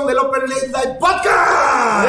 [0.00, 2.08] emisión del Open Late Night Podcast.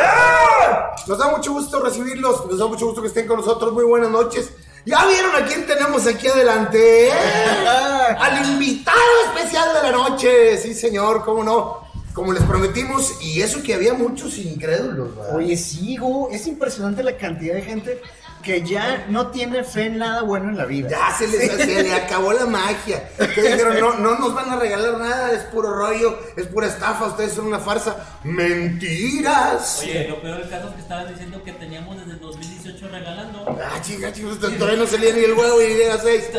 [1.07, 3.73] Nos da mucho gusto recibirlos, nos da mucho gusto que estén con nosotros.
[3.73, 4.51] Muy buenas noches.
[4.85, 7.11] ¿Ya vieron a quién tenemos aquí adelante?
[7.11, 10.57] Al invitado especial de la noche.
[10.57, 11.81] Sí, señor, cómo no.
[12.13, 15.37] Como les prometimos, y eso que había muchos incrédulos, ¿verdad?
[15.37, 18.01] Oye, sí, Hugo, es impresionante la cantidad de gente
[18.41, 20.89] que ya no tiene fe en nada bueno en la vida.
[20.89, 23.09] Ya se les se le acabó la magia.
[23.17, 27.07] Que dijeron, no, no nos van a regalar nada, es puro rollo, es pura estafa,
[27.07, 28.19] ustedes son una farsa.
[28.23, 29.79] ¡Mentiras!
[29.81, 33.57] Oye, lo peor del caso es que estaban diciendo que teníamos desde el 2018 regalando.
[33.63, 36.29] Ah, chinga, chicos, todavía no salía ni el huevo y llega a seis.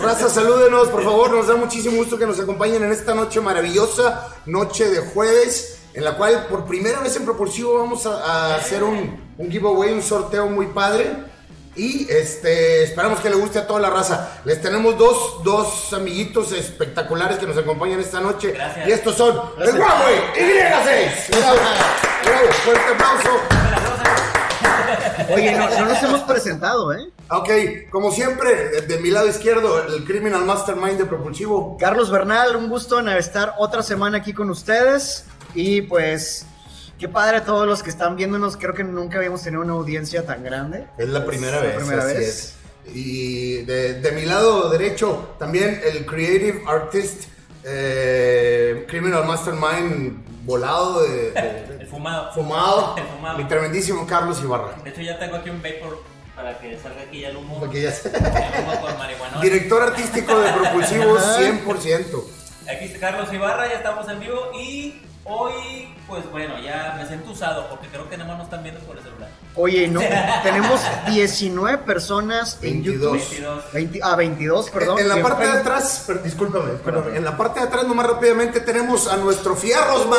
[0.00, 4.28] Raza, salúdenos, por favor, nos da muchísimo gusto que nos acompañen en esta noche maravillosa,
[4.46, 8.82] noche de jueves, en la cual por primera vez en Propulsivo vamos a, a hacer
[8.82, 11.10] un, un giveaway, un sorteo muy padre.
[11.76, 14.40] Y este, esperamos que le guste a toda la raza.
[14.44, 18.52] Les tenemos dos, dos amiguitos espectaculares que nos acompañan esta noche.
[18.52, 18.88] Gracias.
[18.88, 21.38] Y estos son el Huawei Y6.
[21.38, 21.58] Bravo,
[22.24, 23.30] bravo, fuerte aplauso.
[25.32, 27.08] Oye, no, no nos hemos presentado, ¿eh?
[27.30, 27.48] Ok,
[27.90, 31.78] como siempre, de, de mi lado izquierdo, el Criminal Mastermind de Propulsivo.
[31.78, 35.24] Carlos Bernal, un gusto en estar otra semana aquí con ustedes.
[35.54, 36.46] Y pues,
[37.00, 38.56] qué padre a todos los que están viéndonos.
[38.56, 40.86] Creo que nunca habíamos tenido una audiencia tan grande.
[40.98, 41.76] Es la primera Es la vez.
[41.78, 42.28] primera así vez.
[42.28, 42.56] es.
[42.94, 47.24] Y de, de mi lado derecho, también el Creative Artist,
[47.64, 52.32] eh, Criminal Mastermind volado de, de- El fumado.
[52.32, 53.38] fumado, El fumado.
[53.38, 54.74] mi tremendísimo Carlos Ibarra.
[54.84, 56.02] De hecho, ya tengo aquí un vapor
[56.36, 57.58] para que salga aquí ya el humo.
[57.60, 58.08] Porque ya sé.
[58.08, 59.40] El humo con marihuana.
[59.40, 62.24] Director artístico de Propulsivo 100%.
[62.70, 67.30] Aquí está Carlos Ibarra, ya estamos en vivo y hoy, pues bueno, ya me siento
[67.30, 69.28] usado porque creo que nada más nos están viendo por el celular.
[69.56, 70.00] Oye, no,
[70.42, 73.00] tenemos 19 personas en 22.
[73.00, 73.30] YouTube.
[73.30, 73.72] 22.
[73.72, 74.98] 20 ah, 22, perdón.
[74.98, 78.60] en la parte de atrás, per- discúlpame, perdón, en la parte de atrás, nomás rápidamente,
[78.60, 80.18] tenemos a nuestro Fierrosman,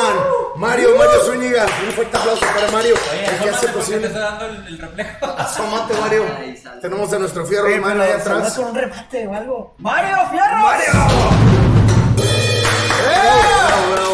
[0.56, 1.66] Mario, Mario Zúñiga.
[1.86, 4.06] Un fuerte aplauso para Mario, Oye, que hace posible.
[4.06, 5.26] está dando el, el reflejo.
[5.38, 6.24] Asómate, Mario.
[6.80, 8.54] Tenemos a nuestro Oye, Fierrosman pero ahí atrás.
[8.54, 9.74] con un remate o algo.
[9.78, 10.62] ¡Mario, fierro!
[13.02, 13.32] Bravo,
[13.68, 14.11] bravo, bravo.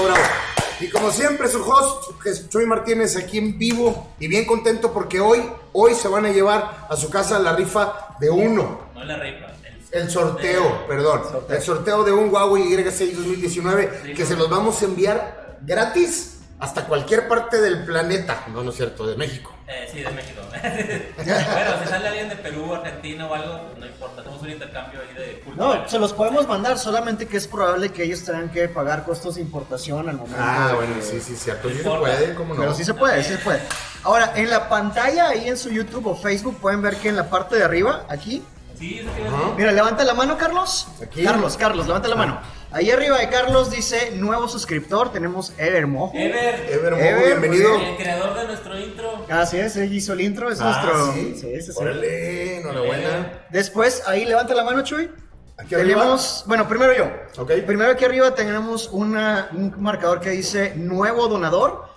[0.81, 2.13] Y como siempre, su host,
[2.49, 6.87] Chuy Martínez, aquí en vivo y bien contento porque hoy, hoy se van a llevar
[6.89, 8.81] a su casa la rifa de uno.
[8.95, 9.47] No la rifa.
[9.91, 11.23] El sorteo, perdón.
[11.49, 14.29] El sorteo de un Huawei Y6 2019 Sí, que no.
[14.29, 18.45] se los vamos a enviar gratis hasta cualquier parte del planeta.
[18.53, 19.51] No, no es cierto, de México.
[19.71, 20.41] Eh, sí, de México.
[21.17, 24.23] bueno, si sale alguien de Perú, Argentina o algo, no importa.
[24.23, 25.67] Hacemos un intercambio ahí de cultura.
[25.83, 29.35] No, se los podemos mandar, solamente que es probable que ellos tengan que pagar costos
[29.35, 30.39] de importación al momento.
[30.41, 31.69] Ah, de bueno, que- sí, sí, cierto.
[31.69, 32.61] Sí se puede, ¿cómo no?
[32.61, 33.61] Pero sí se puede, sí se puede.
[34.05, 37.29] Ahora, en la pantalla, ahí en su YouTube o Facebook, pueden ver que en la
[37.29, 38.43] parte de arriba, aquí,
[38.79, 39.27] Sí, eso decir.
[39.57, 40.87] mira, levanta la mano, Carlos.
[41.03, 41.25] Aquí.
[41.25, 42.41] Carlos, Carlos, levanta la mano.
[42.71, 46.13] Ahí arriba de Carlos dice nuevo suscriptor, tenemos Ever Mojo.
[46.15, 47.75] Ever, Ever, Mojo, Ever, bienvenido.
[47.81, 49.27] el creador de nuestro intro.
[49.31, 51.13] Así es, él hizo el intro, es Ah, nuestro.
[51.15, 51.35] sí.
[51.41, 51.79] sí, sí, sí.
[51.79, 53.45] Órale, enhorabuena.
[53.51, 55.11] Después, ahí levanta la mano, Chuy.
[55.57, 56.03] Aquí arriba.
[56.03, 57.11] tenemos, bueno, primero yo.
[57.43, 57.53] Ok.
[57.67, 61.89] Primero aquí arriba tenemos una, un marcador que dice nuevo donador.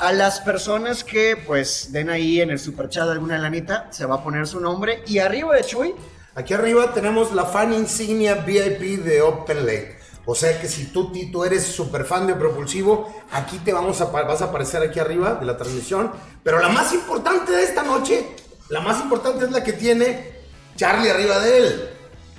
[0.00, 4.24] A las personas que pues den ahí en el superchat alguna lanita, se va a
[4.24, 5.02] poner su nombre.
[5.06, 5.94] Y arriba de Chuy,
[6.34, 9.98] Aquí arriba tenemos la fan insignia VIP de Open Lake.
[10.30, 14.04] O sea que si tú, Tito, eres súper fan de Propulsivo, aquí te vamos a,
[14.04, 16.12] vas a aparecer aquí arriba de la transmisión.
[16.44, 18.36] Pero la más importante de esta noche,
[18.68, 20.30] la más importante es la que tiene
[20.76, 21.90] Charlie arriba de él.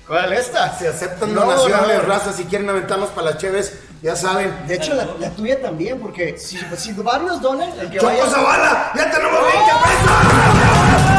[0.08, 0.74] ¿cuál es esta?
[0.80, 2.04] Se aceptan No, donaciones, no.
[2.04, 4.56] razas, si quieren aventarnos para las cheves, ya saben.
[4.70, 8.26] De hecho, la, la tuya también, porque si, si varios donan, el que ¡Choco vaya...
[8.30, 8.94] Zavala!
[8.96, 11.12] ¡Ya tenemos 20 pesos!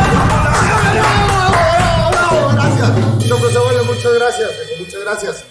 [2.55, 3.29] Gracias.
[3.29, 4.51] Choco Zavala, muchas gracias.
[4.81, 5.45] Muchas gracias.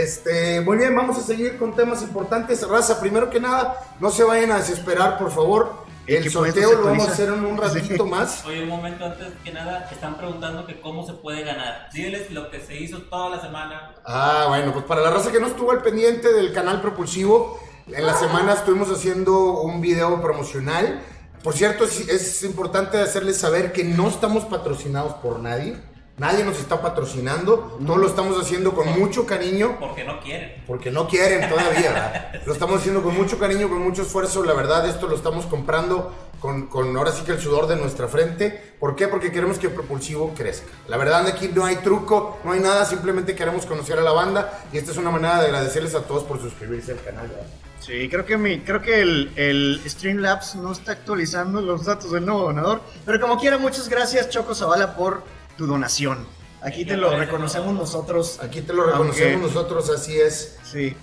[0.00, 2.66] Este, muy bien, vamos a seguir con temas importantes.
[2.66, 5.84] Raza, primero que nada, no se vayan a desesperar, por favor.
[6.06, 8.42] El sorteo lo vamos a hacer en un ratito más.
[8.46, 11.90] Oye, un momento antes que nada, están preguntando que cómo se puede ganar.
[11.92, 13.94] Dígeles lo que se hizo toda la semana.
[14.06, 18.06] Ah, bueno, pues para la raza que no estuvo al pendiente del canal propulsivo, en
[18.06, 21.02] la semana estuvimos haciendo un video promocional.
[21.44, 25.76] Por cierto, es, es importante hacerles saber que no estamos patrocinados por nadie.
[26.20, 27.78] Nadie nos está patrocinando.
[27.86, 29.78] Todo lo estamos haciendo con mucho cariño.
[29.80, 30.52] Porque no quieren.
[30.66, 32.42] Porque no quieren todavía, ¿verdad?
[32.46, 34.44] Lo estamos haciendo con mucho cariño, con mucho esfuerzo.
[34.44, 38.06] La verdad, esto lo estamos comprando con, con ahora sí que el sudor de nuestra
[38.06, 38.74] frente.
[38.78, 39.08] ¿Por qué?
[39.08, 40.66] Porque queremos que Propulsivo crezca.
[40.88, 42.84] La verdad, aquí no hay truco, no hay nada.
[42.84, 44.60] Simplemente queremos conocer a la banda.
[44.74, 47.46] Y esta es una manera de agradecerles a todos por suscribirse al canal, ¿verdad?
[47.80, 52.26] Sí, creo que, mi, creo que el, el Streamlabs no está actualizando los datos del
[52.26, 52.82] nuevo donador.
[53.06, 56.26] Pero como quiera, muchas gracias, Choco Zavala, por tu donación.
[56.62, 58.38] Aquí te lo reconocemos nosotros.
[58.42, 60.56] Aquí te lo reconocemos Aunque- nosotros, así es.
[60.64, 60.96] Sí.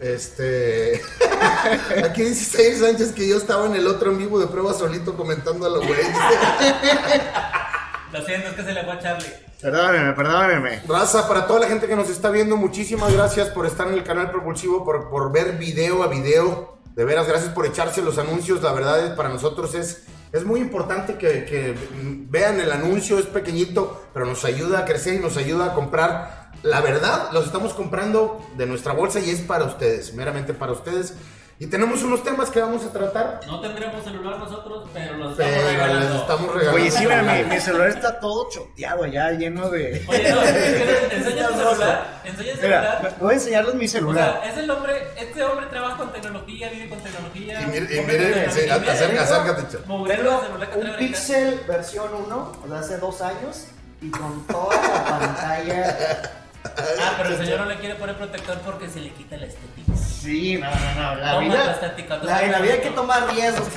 [0.00, 1.00] Este.
[2.04, 5.16] Aquí dice Sayer Sánchez que yo estaba en el otro en vivo de prueba solito
[5.16, 6.08] comentando a los güeyes.
[8.12, 9.32] Lo siento, es que se le fue a Charlie.
[9.62, 10.82] Perdónenme, perdónenme.
[10.86, 14.04] Raza, para toda la gente que nos está viendo, muchísimas gracias por estar en el
[14.04, 16.76] canal Propulsivo, por, por ver video a video.
[16.94, 18.60] De veras, gracias por echarse los anuncios.
[18.60, 21.74] La verdad, es- para nosotros es, es muy importante que,
[22.30, 23.18] vean el anuncio.
[23.18, 26.50] Es pequeñito, pero nos ayuda a crecer y nos ayuda a comprar.
[26.62, 31.14] La verdad, los estamos comprando de nuestra bolsa y es para ustedes, meramente para ustedes.
[31.62, 35.52] Y tenemos unos temas que vamos a tratar, No tendremos celular nosotros, pero los estamos
[35.54, 36.16] pero regalando.
[36.16, 36.74] estamos regalando.
[36.82, 40.04] Oye, sí, mira, mi, mi celular está todo choteado ya, lleno de...
[40.08, 42.20] Oye, no, enseña tu celular.
[42.24, 43.16] Enseña el Mira, celular.
[43.20, 44.42] voy a enseñarles mi O sea, celular.
[44.44, 47.62] es el hombre, este hombre trabaja con tecnología, vive con tecnología.
[47.62, 50.96] Y mire, y mire, sí, acerca- acércate, celular Un.
[50.98, 53.66] Pixel versión 1, o sea, hace dos años,
[54.00, 56.22] y con toda la pantalla...
[56.64, 59.92] Ah, pero el señor no le quiere poner protector porque se le quita la estética.
[60.22, 61.96] Sí, no, no, no, la Toma vida...
[62.22, 63.66] la La, vida hay que tomar riesgos.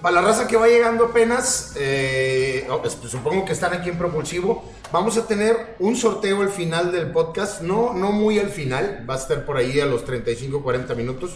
[0.00, 3.98] Para la raza que va llegando apenas, eh, oh, pues, supongo que están aquí en
[3.98, 9.04] Propulsivo, vamos a tener un sorteo al final del podcast, no, no muy al final,
[9.08, 11.32] va a estar por ahí a los 35-40 minutos.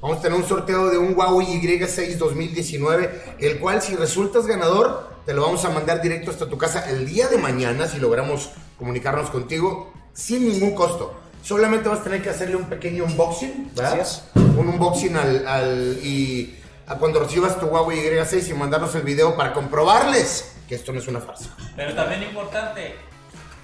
[0.00, 5.10] Vamos a tener un sorteo de un Huawei Y6 2019, el cual si resultas ganador,
[5.26, 8.48] te lo vamos a mandar directo hasta tu casa el día de mañana, si logramos
[8.78, 11.23] comunicarnos contigo, sin ningún costo.
[11.48, 14.00] Solamente vas a tener que hacerle un pequeño unboxing, ¿verdad?
[14.00, 19.02] Así Un unboxing al, al- y a cuando recibas tu Huawei Y6 y mandarnos el
[19.02, 21.50] video para comprobarles que esto no es una farsa.
[21.76, 22.94] Pero también importante,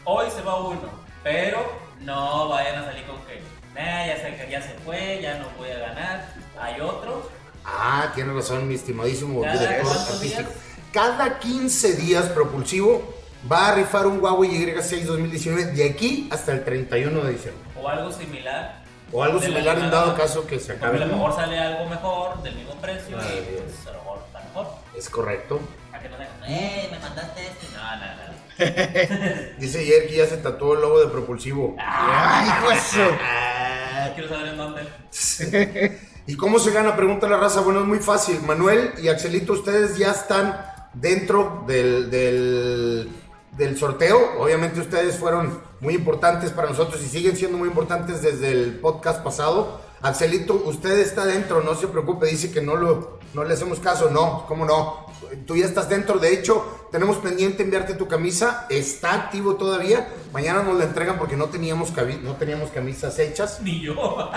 [0.05, 0.79] hoy se va uno,
[1.23, 1.59] pero
[2.03, 3.41] no vayan a salir con que,
[3.75, 6.35] nah, ya se, ya se fue, ya no voy a ganar.
[6.61, 7.31] Hay otro.
[7.65, 10.23] Ah, tienes razón, mi estimadísimo ¿Cada director artístico.
[10.43, 10.47] días?
[10.93, 13.15] Cada 15 días Propulsivo
[13.51, 17.63] va a rifar un Huawei Y6 2019 de aquí hasta el 31 de diciembre.
[17.83, 18.81] O algo similar.
[19.13, 21.03] O algo similar en dado caso que se acabe.
[21.03, 23.65] a lo mejor sale algo mejor, del mismo precio, Ah, y bien.
[23.65, 24.67] pues a lo mejor está mejor.
[24.97, 25.61] Es correcto.
[25.93, 27.67] A que no digan, eh, me mandaste este.
[27.75, 28.31] No, no, no.
[29.59, 31.75] Dice que ya se tatuó el logo de Propulsivo.
[31.79, 34.83] Ay, su- Ah, quiero saber en dónde.
[36.27, 36.95] ¿Y cómo se gana?
[36.95, 37.61] Pregunta la raza.
[37.63, 38.41] Bueno, es muy fácil.
[38.43, 43.09] Manuel y Axelito, ustedes ya están dentro del, del,
[43.57, 44.41] del sorteo.
[44.41, 49.23] Obviamente ustedes fueron muy importantes para nosotros y siguen siendo muy importantes desde el podcast
[49.23, 49.81] pasado.
[50.03, 54.11] Axelito, usted está dentro, no se preocupe, dice que no, lo, no le hacemos caso.
[54.11, 55.07] No, ¿cómo no?
[55.47, 56.19] Tú ya estás dentro.
[56.19, 58.67] De hecho, tenemos pendiente enviarte tu camisa.
[58.71, 60.09] Está activo todavía.
[60.33, 61.93] Mañana nos la entregan porque no teníamos,
[62.23, 63.61] no teníamos camisas hechas.
[63.61, 63.95] Ni yo.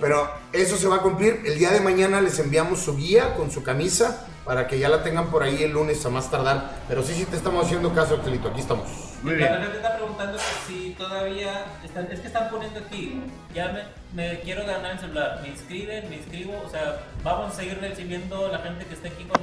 [0.00, 1.42] Pero eso se va a cumplir.
[1.44, 5.02] El día de mañana les enviamos su guía con su camisa para que ya la
[5.02, 6.70] tengan por ahí el lunes a más tardar.
[6.88, 8.48] Pero sí, sí te estamos haciendo caso, Artelito.
[8.48, 8.86] Aquí estamos.
[9.22, 9.62] Muy La bien.
[9.62, 13.22] gente está preguntando que si todavía están, es que están poniendo aquí,
[13.54, 17.56] ya me, me quiero ganar el celular, me inscriben, me inscribo, o sea, vamos a
[17.56, 19.40] seguir recibiendo la gente que esté aquí con,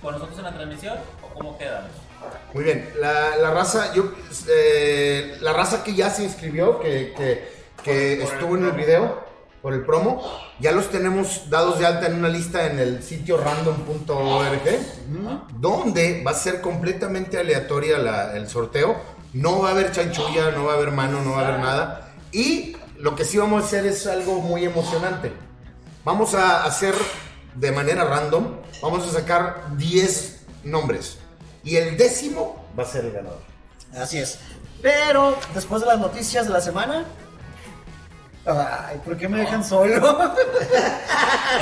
[0.00, 1.90] con nosotros en la transmisión o cómo quedamos.
[2.54, 2.88] Muy bien.
[2.98, 4.12] La, la raza, yo,
[4.48, 7.52] eh, la raza que ya se inscribió, que, que,
[7.84, 9.27] que estuvo en el video
[9.62, 10.22] por el promo,
[10.60, 14.60] ya los tenemos dados de alta en una lista en el sitio random.org,
[15.58, 18.96] donde va a ser completamente aleatoria la- el sorteo.
[19.32, 22.12] No va a haber chanchulla, no va a haber mano, no va a haber nada.
[22.32, 25.32] Y lo que sí vamos a hacer es algo muy emocionante.
[26.04, 26.94] Vamos a hacer
[27.54, 31.18] de manera random, vamos a sacar 10 nombres.
[31.64, 33.40] Y el décimo va a ser el ganador.
[33.98, 34.38] Así es.
[34.80, 37.04] Pero después de las noticias de la semana.
[38.48, 39.94] Ay, ¿por qué me dejan solo?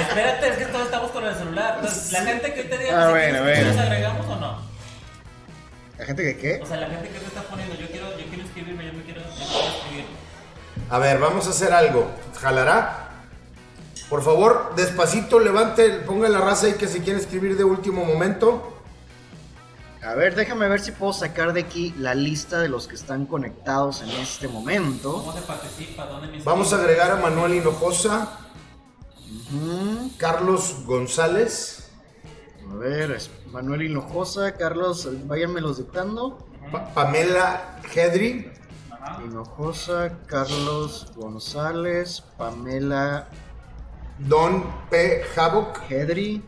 [0.00, 1.75] Espérate, es que todos estamos con el celular.
[1.81, 3.69] Entonces, la gente que te diga Ah, si bueno, bueno.
[3.73, 4.59] nos agregamos o no.
[5.99, 6.61] ¿La gente que qué?
[6.62, 9.02] O sea, la gente que te está poniendo, yo quiero, yo quiero inscribirme, yo me
[9.02, 10.07] quiero, yo quiero inscribir.
[10.90, 12.11] A ver, vamos a hacer algo.
[12.40, 13.09] ¿Jalará?
[14.09, 18.75] Por favor, despacito, levante, ponga la raza ahí que se quiere escribir de último momento.
[20.06, 23.26] A ver, déjame ver si puedo sacar de aquí la lista de los que están
[23.26, 25.14] conectados en este momento.
[25.14, 26.04] ¿Cómo se participa?
[26.06, 28.38] ¿Dónde me Vamos a agregar a Manuel Hinojosa.
[30.18, 31.90] Carlos González,
[32.70, 36.38] A ver, es Manuel Hinojosa, Carlos, váyanme los dictando.
[36.70, 38.50] Pa- Pamela Hedri,
[38.90, 39.22] Ajá.
[39.25, 43.28] Hinojosa, Carlos González, Pamela
[44.18, 45.22] Don P.
[45.36, 46.42] Havoc, Hedri,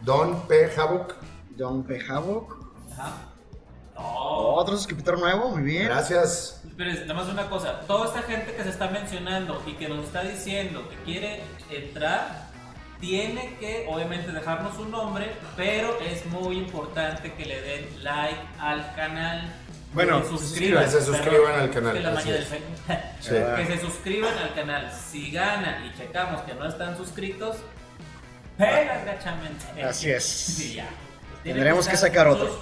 [0.00, 0.70] Don P.
[0.76, 1.14] Havoc.
[1.56, 2.56] Don Pejavoc.
[2.92, 3.28] Ajá.
[3.94, 5.84] Otro suscriptor nuevo, muy bien.
[5.84, 6.62] Gracias.
[6.66, 7.80] Espérense, nada más una cosa.
[7.80, 12.48] Toda esta gente que se está mencionando y que nos está diciendo que quiere entrar,
[13.00, 18.94] tiene que obviamente dejarnos un nombre, pero es muy importante que le den like al
[18.94, 19.52] canal.
[19.92, 20.84] Bueno, que se suscriban.
[20.84, 22.50] que se suscriban al canal, Es que es.
[22.50, 22.62] del.
[23.20, 23.66] Sí.
[23.66, 24.90] Se suscriban al canal.
[24.90, 27.56] Si ganan y checamos que no están suscritos,
[28.56, 29.82] pegan gachamente.
[29.82, 30.24] Así es.
[30.56, 30.86] Sí, ya.
[31.42, 32.58] Tendremos que sacar otro.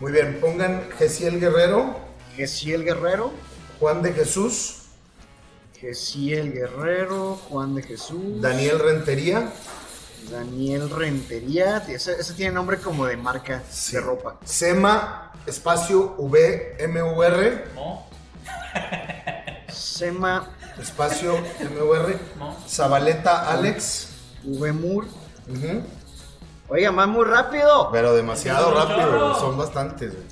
[0.00, 1.98] Muy bien, pongan Gesiel Guerrero,
[2.36, 3.32] Gesiel Guerrero.
[3.80, 4.82] Juan de Jesús,
[5.78, 8.40] Gesiel Guerrero, Juan de Jesús.
[8.40, 9.52] Daniel Rentería,
[10.30, 11.78] Daniel Rentería.
[11.88, 14.38] Ese, ese tiene nombre como de marca de ropa.
[14.44, 18.06] Sema, espacio VMUR, ¿No?
[19.68, 20.48] Sema
[20.80, 21.36] espacio
[21.76, 22.56] MUR, ¿No?
[22.68, 24.08] Zabaleta Alex,
[24.44, 24.72] V.
[24.72, 25.08] Moore.
[25.48, 25.82] ujú,
[26.68, 27.90] Oiga, más muy rápido.
[27.92, 29.34] pero demasiado rápido, chorro.
[29.40, 30.12] son bastantes.
[30.12, 30.24] güey.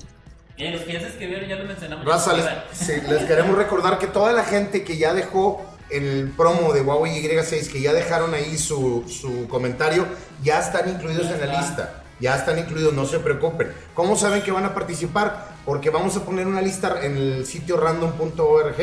[0.55, 2.05] Y los que ya se escribieron ya lo mencionamos.
[2.05, 3.03] Raza, les, Suscriban.
[3.05, 7.23] sí, les queremos recordar que toda la gente que ya dejó el promo de Huawei
[7.23, 10.05] Y6, que ya dejaron ahí su, su comentario,
[10.43, 11.99] ya están incluidos en la lista.
[12.19, 13.73] Ya están incluidos, no se preocupen.
[13.95, 15.47] ¿Cómo saben que van a participar?
[15.65, 18.77] Porque vamos a poner una lista en el sitio random.org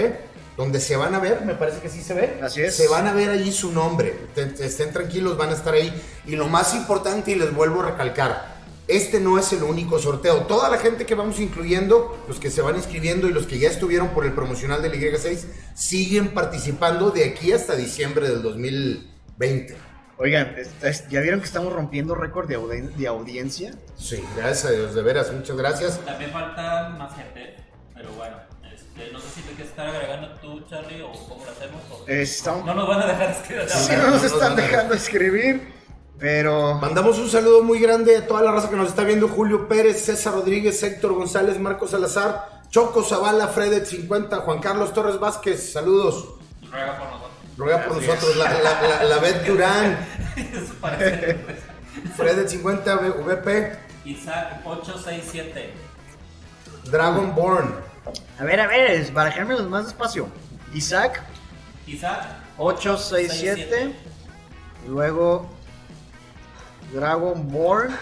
[0.60, 2.38] donde se van a ver, me parece que sí se ve.
[2.42, 2.76] Así es.
[2.76, 4.14] Se van a ver allí su nombre.
[4.36, 5.90] Estén tranquilos, van a estar ahí.
[6.26, 10.42] Y lo más importante, y les vuelvo a recalcar, este no es el único sorteo.
[10.46, 13.70] Toda la gente que vamos incluyendo, los que se van inscribiendo y los que ya
[13.70, 19.76] estuvieron por el promocional del Y6, siguen participando de aquí hasta diciembre del 2020.
[20.18, 20.54] Oigan,
[21.08, 23.72] ¿ya vieron que estamos rompiendo récord de, audi- de audiencia?
[23.96, 25.98] Sí, gracias a Dios, de veras, muchas gracias.
[26.04, 27.56] También falta más gente,
[27.94, 28.36] pero bueno,
[29.12, 31.80] no sé si te quieres estar agregando tú, Charlie, o cómo lo hacemos.
[31.90, 32.64] o- Estamos...
[32.66, 33.68] No nos van a dejar escribir.
[33.68, 35.72] Sí, no, no nos no, están dejando escribir,
[36.18, 36.74] pero...
[36.74, 40.04] Mandamos un saludo muy grande a toda la raza que nos está viendo: Julio Pérez,
[40.04, 46.28] César Rodríguez, Héctor González, Marcos Salazar, Choco Zavala, Fredet 50, Juan Carlos Torres Vázquez, saludos.
[46.70, 47.30] Ruega por nosotros.
[47.56, 49.98] Ruega por nosotros, la, la, la, la Bet Durán,
[50.36, 51.36] Eso parece.
[52.16, 53.72] Fredet 50, VP,
[54.04, 55.74] Isaac 867.
[56.90, 57.74] Dragonborn,
[58.38, 60.28] A ver, a ver, barajármelos más despacio.
[60.74, 61.22] Isaac,
[61.86, 62.24] Isaac
[62.58, 63.94] 867.
[64.86, 65.48] Luego,
[66.92, 67.96] Dragonborn.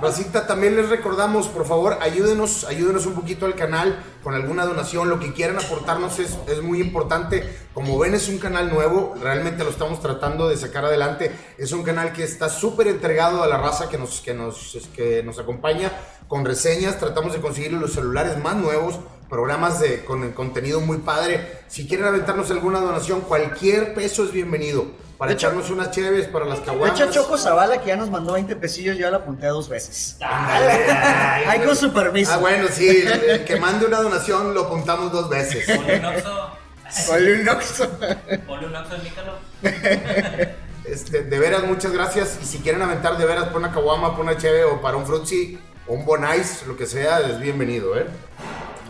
[0.00, 5.08] Rosita, también les recordamos, por favor, ayúdenos, ayúdenos un poquito al canal con alguna donación,
[5.08, 7.66] lo que quieran aportarnos es, es muy importante.
[7.72, 11.32] Como ven, es un canal nuevo, realmente lo estamos tratando de sacar adelante.
[11.56, 15.22] Es un canal que está súper entregado a la raza que nos, que, nos, que
[15.22, 15.90] nos acompaña
[16.28, 16.98] con reseñas.
[16.98, 18.98] Tratamos de conseguir los celulares más nuevos,
[19.30, 21.62] programas de, con el contenido muy padre.
[21.68, 25.05] Si quieren aventarnos alguna donación, cualquier peso es bienvenido.
[25.18, 27.00] Para De hecho- echarnos unas chéves para las De caguamas.
[27.00, 30.16] hecho, Choco Zavala, que ya nos mandó 20 pesillos, yo la apunté dos veces.
[30.20, 30.72] Ándale.
[30.92, 32.32] Ay, Ay, con su permiso.
[32.34, 35.64] Ah, bueno, sí, el, el que mande una donación lo apuntamos dos veces.
[35.74, 36.50] Ponle un Oxxo.
[37.06, 37.90] Ponle un Oxxo.
[38.46, 38.94] Ponle un Oxxo
[39.62, 40.66] en.
[40.84, 42.38] Este, de veras, muchas gracias.
[42.42, 45.04] Y si quieren aventar de veras por una caguama, por una cheve o para un
[45.06, 45.58] frutzi
[45.88, 48.06] o un bonais, lo que sea, es bienvenido, ¿eh?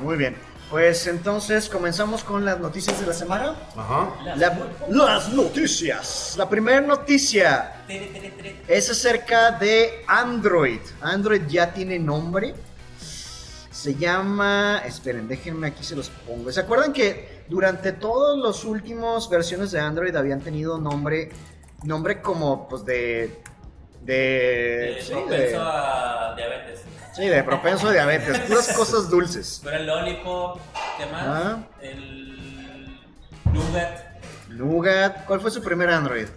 [0.03, 0.37] Muy bien.
[0.71, 3.55] Pues entonces comenzamos con las noticias de la semana.
[3.77, 4.11] Ajá.
[4.37, 4.59] La-
[4.89, 6.35] las noticias.
[6.37, 8.63] La primera noticia Tere, tere, tere.
[8.67, 10.81] es acerca de Android.
[11.01, 12.55] Android ya tiene nombre.
[13.71, 14.83] Se llama.
[14.85, 16.51] Esperen, déjenme aquí se los pongo.
[16.51, 21.31] ¿Se acuerdan que durante todos los últimos versiones de Android habían tenido nombre.
[21.85, 23.41] Nombre como pues de.
[24.07, 24.99] De.
[25.03, 26.81] Sí, propenso de, a diabetes.
[27.13, 28.39] sí, de propenso a diabetes.
[28.41, 29.61] Puras cosas dulces.
[29.65, 30.61] Pero el Lollipop,
[30.97, 31.23] ¿qué más?
[31.27, 31.59] Ah.
[31.81, 33.01] El
[33.53, 34.01] Nougat.
[34.49, 35.25] Nougat.
[35.27, 36.29] ¿Cuál fue su primer Android?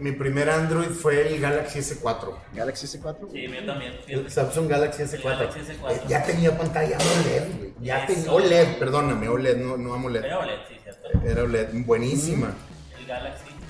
[0.00, 2.34] Mi primer Android fue el Galaxy S4.
[2.54, 3.30] Galaxy S4.
[3.30, 3.92] Sí, mío también.
[4.08, 4.28] El.
[4.28, 5.22] Samsung Galaxy S4.
[5.22, 5.92] Galaxy S4.
[5.92, 7.74] Eh, ya tenía pantalla OLED, güey.
[7.80, 10.24] Ya tenía OLED, perdóname, OLED, no, no AMOLED.
[10.24, 11.08] Era OLED, sí, cierto.
[11.24, 12.54] Era OLED, buenísima.
[12.98, 13.61] El Galaxy S4.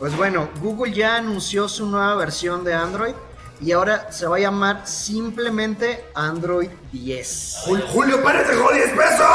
[0.00, 3.14] Pues bueno, Google ya anunció su nueva versión de Android
[3.60, 7.56] y ahora se va a llamar simplemente Android 10.
[7.66, 9.26] Jul- Julio Pérez dejó 10 pesos.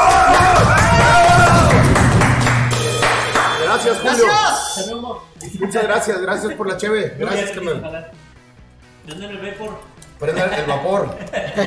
[3.62, 5.22] Gracias, Julio.
[5.60, 7.14] Muchas gracias, gracias por la cheve.
[7.16, 8.10] Gracias, carnal.
[9.06, 9.78] ¿Dónde me ve por
[10.18, 11.16] Prenda el vapor,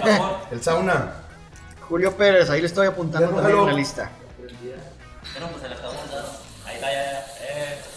[0.03, 0.39] favor?
[0.51, 1.13] el sauna.
[1.87, 4.09] Julio Pérez, ahí le estoy apuntando también en la lista.
[4.37, 6.25] Bueno, pues se la acabó de dar.
[6.65, 7.18] Ahí está, ya,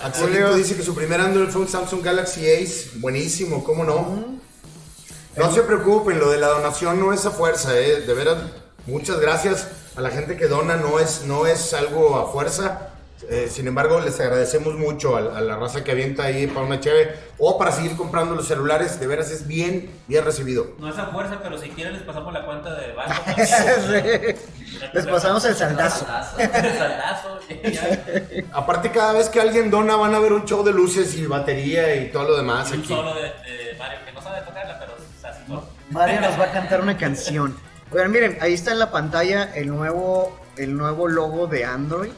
[0.02, 2.90] Axelito dice que su primer Android fue un Samsung Galaxy Ace.
[2.96, 4.40] Buenísimo, ¿cómo no?
[5.36, 8.00] No se preocupen, lo de la donación no es a fuerza, ¿eh?
[8.00, 8.38] De veras,
[8.86, 12.91] muchas gracias a la gente que dona, no es, no es algo a fuerza.
[13.30, 16.80] Eh, sin embargo, les agradecemos mucho a, a la raza que avienta ahí para una
[16.80, 18.98] cheve o para seguir comprando los celulares.
[19.00, 20.72] De veras es bien, bien recibido.
[20.78, 23.12] no es a fuerza, pero si quieren les pasamos la cuenta de banco.
[24.92, 26.06] Les pasamos el saldazo.
[26.38, 27.38] El saldazo.
[28.52, 31.94] Aparte, cada vez que alguien dona, van a ver un show de luces y batería
[31.96, 32.88] y todo lo demás Y un aquí.
[32.88, 35.64] solo de, de Mario que no sabe tocarla, pero es así todo.
[35.90, 37.56] Mario nos va a cantar una canción.
[37.92, 42.10] Miren, ahí está en la pantalla el nuevo, el nuevo logo de Android.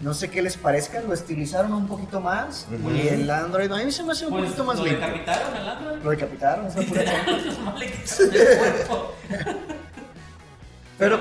[0.00, 2.66] No sé qué les parezca, lo estilizaron un poquito más.
[2.94, 5.04] Y el Android, a mí se me hace un Pues poquito más lo limpio.
[5.06, 6.02] decapitaron al Android.
[6.04, 7.08] Lo decapitaron, es la pura el.
[10.98, 11.18] Pero-.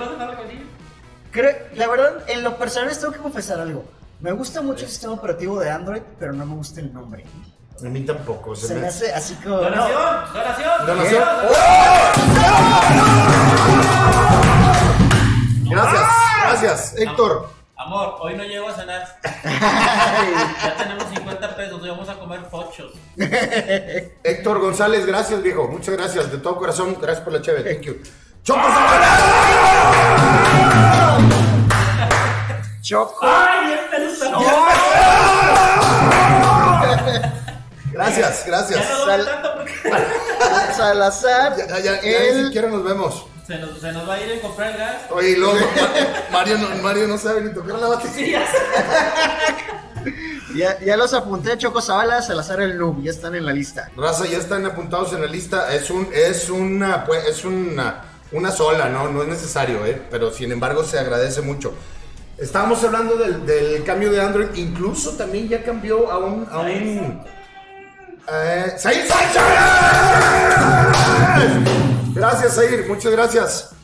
[1.32, 3.84] Creo- la verdad, en lo personal les tengo que confesar algo.
[4.22, 7.26] Me gusta mucho el sistema operativo de Android, pero no me gusta el nombre.
[7.80, 8.56] A mí tampoco.
[8.56, 9.58] Se Se me me hace así como.
[9.58, 10.34] Donación, no.
[10.36, 10.88] donación.
[10.88, 11.24] Donación.
[15.70, 16.02] Gracias,
[16.44, 16.94] gracias.
[16.98, 17.50] Héctor,
[17.88, 19.08] Amor, hoy no llego a cenar.
[19.24, 22.92] Ya tenemos 50 pesos y vamos a comer pochos.
[23.16, 25.70] Héctor González, gracias, viejo.
[25.70, 26.98] Muchas gracias, de todo corazón.
[27.02, 27.76] Gracias por la chévere.
[27.76, 27.96] Thank you.
[28.44, 28.60] Choco
[32.82, 33.20] Choco.
[33.22, 33.98] ¡Ay, este
[37.94, 38.86] Gracias, gracias.
[39.08, 39.74] Ya no tanto porque
[40.76, 41.56] Salazar.
[41.56, 43.26] Ya, ya, ya, el- siquiera nos vemos.
[43.48, 44.96] Se nos, se nos va a ir a comprar el gas.
[45.10, 45.58] Oye, y luego
[46.32, 48.46] Mario no, Mario no sabe ni tocar la batería.
[50.56, 53.90] Ya, ya los apunté, Choco Zavala, Salazar el Noob, ya están en la lista.
[53.96, 55.74] Raza, ya están apuntados en la lista.
[55.74, 59.10] Es un, es una, pues, es una, una sola, ¿no?
[59.10, 60.02] No es necesario, ¿eh?
[60.10, 61.74] Pero sin embargo se agradece mucho.
[62.38, 64.48] Estábamos hablando del, del cambio de Android.
[64.56, 67.22] Incluso también ya cambió a un, a un,
[68.30, 69.42] eh, ¡Zair Sánchez!
[72.18, 73.76] Gracias, Zair, muchas gracias.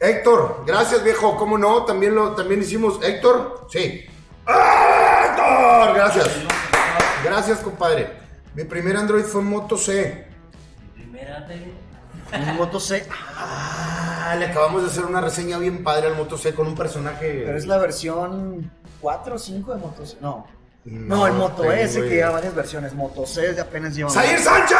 [0.00, 1.36] Héctor, gracias, viejo.
[1.36, 1.84] ¿Cómo no?
[1.84, 2.98] También lo también hicimos.
[3.02, 4.06] Héctor, sí.
[4.46, 6.30] Héctor, gracias.
[7.22, 8.10] Gracias, compadre.
[8.54, 10.26] Mi primer Android fue un Moto C.
[10.94, 11.70] Primera de.
[12.34, 13.06] Un Moto C.
[13.36, 17.42] Ah, le acabamos de hacer una reseña bien padre al Moto C con un personaje.
[17.44, 18.70] Pero es la versión
[19.02, 20.16] 4 o 5 de Moto C.
[20.22, 20.46] No.
[20.84, 22.92] No, No, el Moto tengo S que lleva varias versiones.
[22.94, 24.10] Moto C apenas lleva.
[24.10, 24.78] ¡Zair Sánchez!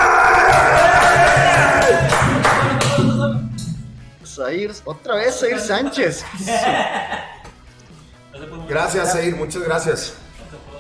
[4.26, 6.24] Zair, otra vez Zair Sánchez.
[8.68, 10.14] Gracias, Zair, muchas gracias.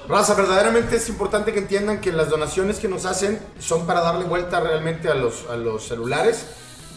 [0.08, 4.24] Raza, verdaderamente es importante que entiendan que las donaciones que nos hacen son para darle
[4.24, 6.46] vuelta realmente a los, a los celulares.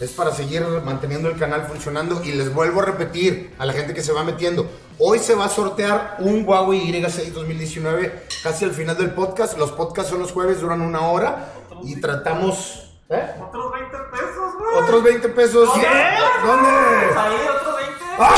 [0.00, 2.22] Es para seguir manteniendo el canal funcionando.
[2.24, 4.68] Y les vuelvo a repetir a la gente que se va metiendo.
[4.98, 9.58] Hoy se va a sortear un Huawei Y6 2019 casi al final del podcast.
[9.58, 11.52] Los podcasts son los jueves, duran una hora.
[11.84, 12.82] Y tratamos...
[13.08, 13.24] ¿Eh?
[13.46, 14.82] Otros 20 pesos, güey.
[14.82, 15.68] Otros 20 pesos.
[15.68, 16.68] ¿Dónde?
[17.16, 17.94] Ahí, otros 20.
[18.18, 18.32] ¡Ah!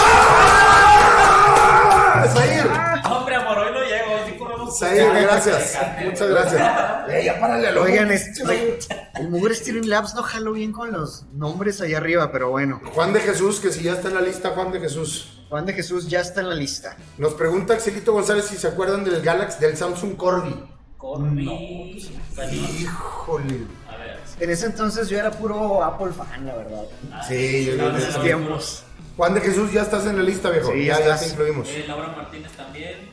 [2.34, 2.66] Zair.
[3.10, 4.26] Hombre, amor, hoy no llego.
[4.26, 4.78] Sí comemos.
[4.78, 5.78] Zair, gracias.
[6.04, 6.72] Muchas gracias.
[7.08, 8.78] Eh, ya párale lo Oigan, es- oye,
[9.14, 12.82] el Mugre Steering Labs no jaló bien con los nombres ahí arriba, pero bueno.
[12.94, 15.38] Juan de Jesús, que si ya está en la lista, Juan de Jesús.
[15.48, 16.96] Juan de Jesús ya está en la lista.
[17.16, 20.54] Nos pregunta Axelito González si se acuerdan del Galaxy, del Samsung Corby.
[20.98, 22.08] Corby.
[22.34, 22.62] Salió.
[22.62, 23.66] Híjole.
[23.88, 24.18] A ver.
[24.40, 26.82] En ese entonces yo era puro Apple fan, la verdad.
[27.26, 28.82] Sí, yo- yo- En esos tiempos.
[29.16, 30.70] Juan de Jesús, ya estás en la lista, viejo.
[30.72, 31.68] Sí, ya, ya te incluimos.
[31.68, 33.11] Eh, Laura Martínez también.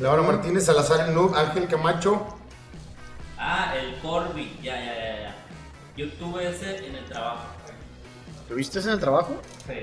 [0.00, 2.26] Laura Martínez, Salazar el Noob, Ángel Camacho.
[3.38, 4.58] Ah, el Corby.
[4.62, 5.36] Ya, ya, ya, ya.
[5.96, 7.44] Yo tuve ese en el trabajo.
[8.48, 9.40] ¿Tuviste eso en el trabajo?
[9.66, 9.74] Sí.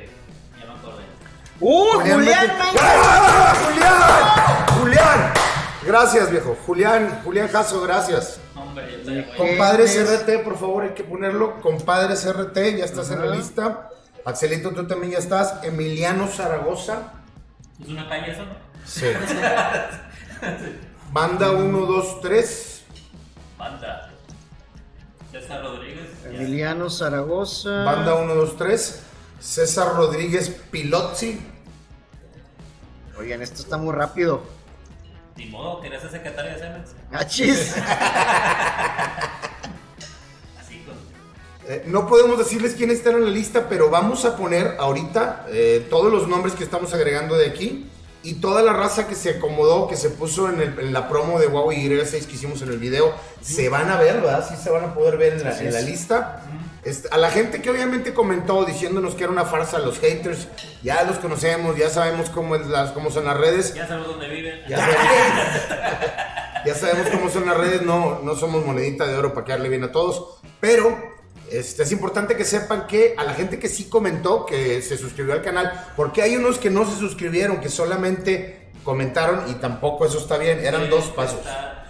[1.62, 2.82] ¡Uh, Julián Mete- Méndez!
[2.82, 3.56] ¡Ah!
[3.63, 4.80] ¡Julián!
[4.80, 5.34] ¡Julián!
[5.86, 6.58] Gracias, viejo.
[6.65, 8.39] Julián, Julián Jasso, gracias.
[8.56, 9.36] Hombre, yo te.
[9.38, 9.95] Compadres.
[9.97, 11.60] RT, por favor, hay que ponerlo.
[11.62, 13.89] Compadres RT, ya estás en la lista.
[14.26, 15.56] Axelito, tú también ya estás.
[15.63, 17.13] Emiliano Zaragoza.
[17.82, 18.43] ¿Es una calle eso?
[18.86, 19.06] Sí.
[21.12, 22.84] Banda 1, 2, 3.
[23.58, 24.10] Banda.
[25.32, 26.08] César Rodríguez.
[26.26, 27.84] Emiliano Zaragoza.
[27.84, 29.04] Banda 1, 2, 3.
[29.42, 31.40] César Rodríguez Pilotzi.
[33.18, 34.42] Oigan, esto está muy rápido.
[35.36, 36.90] Ni modo, querías ser secretario de Siemens.
[37.12, 37.76] ¡Achis!
[40.60, 40.96] Así con.
[41.68, 45.88] Eh, no podemos decirles quién está en la lista, pero vamos a poner ahorita eh,
[45.90, 47.90] todos los nombres que estamos agregando de aquí
[48.24, 51.40] y toda la raza que se acomodó, que se puso en, el- en la promo
[51.40, 54.48] de Huawei Y6 que hicimos en el video, se van a ver, ¿verdad?
[54.48, 56.44] Sí se van a poder ver en la, en la lista.
[56.46, 56.71] Este,
[57.12, 60.48] a la gente que obviamente comentó diciéndonos que era una farsa, los haters,
[60.82, 63.74] ya los conocemos, ya sabemos cómo, es las, cómo son las redes.
[63.76, 64.62] Ya sabemos dónde viven.
[64.67, 65.06] Ya sabemos,
[66.65, 69.84] ya sabemos cómo son las redes, no, no somos monedita de oro para quedarle bien
[69.84, 70.98] a todos, pero
[71.52, 75.34] este, es importante que sepan que a la gente que sí comentó, que se suscribió
[75.34, 80.17] al canal, porque hay unos que no se suscribieron, que solamente comentaron y tampoco eso
[80.17, 81.41] está bien, eran dos pasos.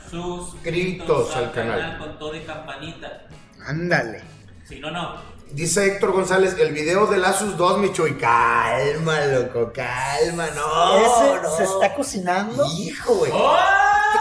[0.10, 1.98] Suscritos al canal.
[1.98, 3.28] Con todo y campanita.
[3.66, 4.41] Ándale.
[4.72, 5.16] Si no, no.
[5.52, 10.98] Dice Héctor González, el video de Asus 2, Micho, y calma, loco, calma, no.
[10.98, 11.58] ¿Ese no.
[11.58, 12.66] se está cocinando?
[12.78, 13.34] Hijo, güey.
[13.36, 13.58] ¡Oh!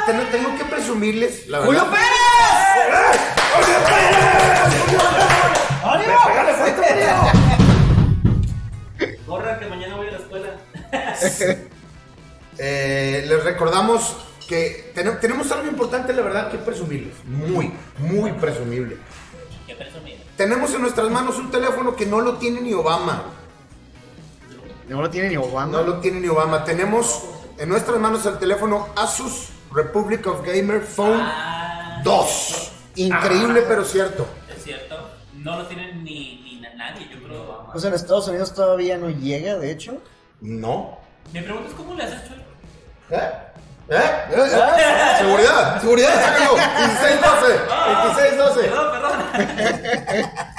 [0.06, 1.72] Tengo, tengo, que presumirles, la verdad.
[1.72, 2.08] ¡Julio Pérez!
[3.54, 4.18] ¡Julio Pérez!
[4.88, 5.46] ¡Julio Pérez!
[5.84, 6.14] ¡Ánimo!
[9.26, 10.48] Corra, que mañana voy a la escuela.
[12.58, 14.16] eh, les recordamos
[14.48, 17.14] que ten tenemos algo importante, la verdad, que presumirles.
[17.24, 18.96] Muy, muy presumible.
[19.68, 20.19] ¿Qué presumible?
[20.40, 23.24] Tenemos en nuestras manos un teléfono que no lo tiene ni Obama.
[24.88, 25.70] No lo tiene ni Obama.
[25.70, 26.64] No lo tiene ni Obama.
[26.64, 27.24] Tenemos
[27.58, 32.72] en nuestras manos el teléfono Asus Republic of Gamer Phone Ah, 2.
[32.94, 34.26] Increíble, pero cierto.
[34.56, 35.10] es cierto.
[35.34, 37.66] No lo tienen ni, ni na- nadie, yo creo.
[37.70, 39.98] Pues en Estados Unidos todavía no llega, de hecho.
[40.40, 41.00] No.
[41.34, 42.36] Mi pregunta es cómo le haces, Chuy.
[43.10, 43.30] ¿Eh?
[43.90, 43.96] ¿Eh?
[43.96, 44.34] ¿Eh?
[44.36, 45.18] ¿Eh?
[45.18, 46.56] Seguridad, seguridad, sácalo.
[46.56, 47.66] 16-12.
[48.14, 48.54] 16-12.
[48.54, 50.30] Perdón, perdón.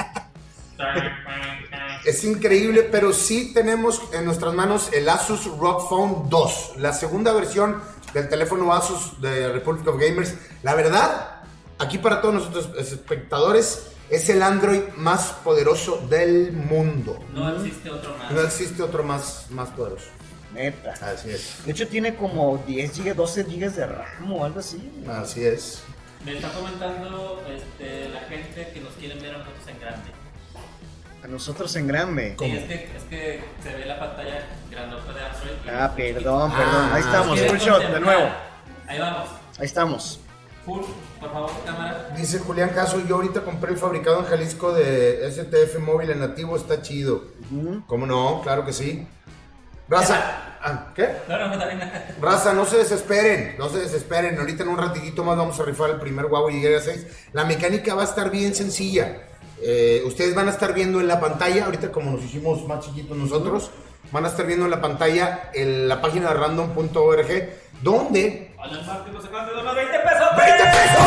[2.03, 7.31] Es increíble, pero sí tenemos en nuestras manos el Asus ROG Phone 2, la segunda
[7.31, 7.79] versión
[8.11, 10.33] del teléfono Asus de Republic of Gamers.
[10.63, 11.41] La verdad,
[11.77, 17.19] aquí para todos nosotros espectadores, es el Android más poderoso del mundo.
[17.33, 18.31] No existe otro más.
[18.31, 20.07] No existe otro más, más poderoso.
[20.53, 20.93] Neta.
[21.01, 21.63] Así es.
[21.65, 24.91] De hecho, tiene como 10 GB, 12 GB de RAM o algo así.
[25.09, 25.83] Así es.
[26.25, 30.11] Me está comentando este, la gente que nos quieren ver a nosotros en grande.
[31.23, 32.35] A nosotros en grande.
[32.39, 35.51] Sí, es que, es que se ve la pantalla grandota de Android.
[35.65, 36.93] y- Ah, perdón, Ah, perdón.
[36.93, 38.29] Ahí estamos, full shot, de nuevo.
[38.87, 39.29] Ahí vamos.
[39.59, 40.19] Ahí estamos.
[40.65, 40.81] Full,
[41.19, 42.13] por favor, cámara.
[42.15, 46.55] Dice Julián Caso, yo ahorita compré el fabricado en Jalisco de STF móvil en nativo,
[46.55, 47.23] está chido.
[47.87, 48.41] ¿Cómo no?
[48.43, 49.07] Claro que sí.
[49.87, 51.09] Raza, ah, ¿qué?
[51.27, 51.91] No, no, no, también.
[52.21, 54.39] Raza, no se desesperen, no se desesperen.
[54.39, 57.07] Ahorita en un ratito más vamos a rifar el primer Huawei Y6.
[57.33, 59.17] La mecánica va a estar bien sencilla.
[59.63, 63.15] Eh, ustedes van a estar viendo en la pantalla, ahorita como nos hicimos más chiquitos
[63.15, 63.69] nosotros,
[64.11, 67.49] van a estar viendo en la pantalla en la página de random.org,
[67.83, 68.55] donde...
[68.59, 70.27] Alan Martín nos de donar 20 pesos.
[70.31, 71.01] ¡20 pesos!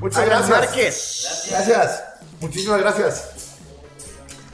[0.00, 0.58] Muchas Alan gracias.
[0.58, 1.46] Márquez.
[1.50, 2.04] Gracias.
[2.40, 3.33] Muchísimas gracias.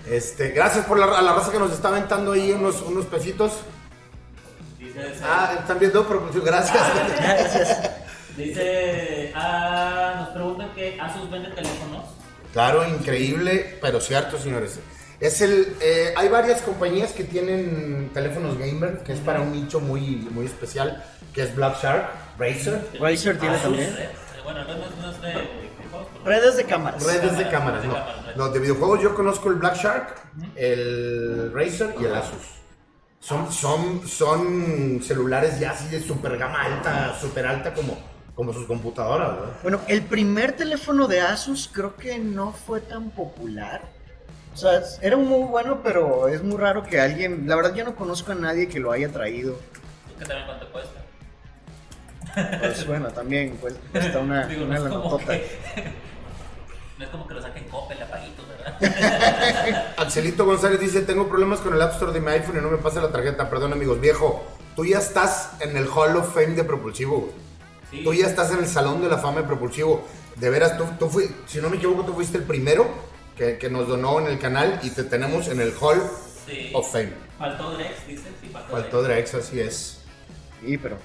[0.08, 3.52] Este, gracias por la, a la raza que nos está aventando ahí unos, unos pesitos.
[4.78, 6.82] Dice, Ah, están viendo, pero pues, gracias.
[7.20, 7.90] Gracias.
[8.36, 12.04] dice ah, nos preguntan que Asus vende teléfonos.
[12.52, 14.80] Claro, increíble, pero cierto, señores.
[15.20, 19.78] Es el, eh, hay varias compañías que tienen teléfonos gamer, que es para un nicho
[19.80, 23.94] muy, muy especial, que es Black Shark, Razer, Razer tiene Asus, también.
[23.98, 24.08] eh,
[24.42, 25.69] Bueno, no, no, no es de
[26.24, 27.04] Redes de cámaras.
[27.04, 27.96] redes de cámaras, no.
[28.36, 30.14] Los de videojuegos yo conozco el Black Shark,
[30.56, 32.60] el Razer y el Asus.
[33.18, 37.98] Son, son, son celulares ya así de super gama alta, super alta como,
[38.34, 39.52] como sus computadoras, ¿verdad?
[39.62, 43.82] Bueno, el primer teléfono de Asus creo que no fue tan popular.
[44.54, 47.46] O sea, era muy bueno, pero es muy raro que alguien.
[47.46, 49.56] La verdad, yo no conozco a nadie que lo haya traído.
[50.18, 51.00] ¿Qué también cuánto cuesta?
[52.60, 55.32] Pues bueno, también pues, cuesta una, Digo, una no es como lanotota.
[55.32, 55.90] que.
[56.98, 59.94] No es como que lo saquen Coppel, apaguitos, ¿verdad?
[59.96, 62.76] Axelito González dice, tengo problemas con el App Store de mi iPhone y no me
[62.76, 63.48] pasa la tarjeta.
[63.48, 64.44] Perdón amigos, viejo,
[64.76, 67.32] tú ya estás en el Hall of Fame de Propulsivo.
[67.90, 68.02] Sí.
[68.04, 70.06] Tú ya estás en el Salón de la Fama de Propulsivo.
[70.36, 72.86] De veras, tú, tú fui, si no me equivoco, tú fuiste el primero
[73.34, 76.02] que, que nos donó en el canal y te tenemos en el Hall
[76.46, 76.70] Sí.
[76.74, 77.14] of Fame.
[77.38, 78.28] Faltó Drex, dice.
[78.42, 79.32] Sí, faltó, Faltó Drex.
[79.32, 80.02] Drex, así es.
[80.62, 80.98] Sí, pero.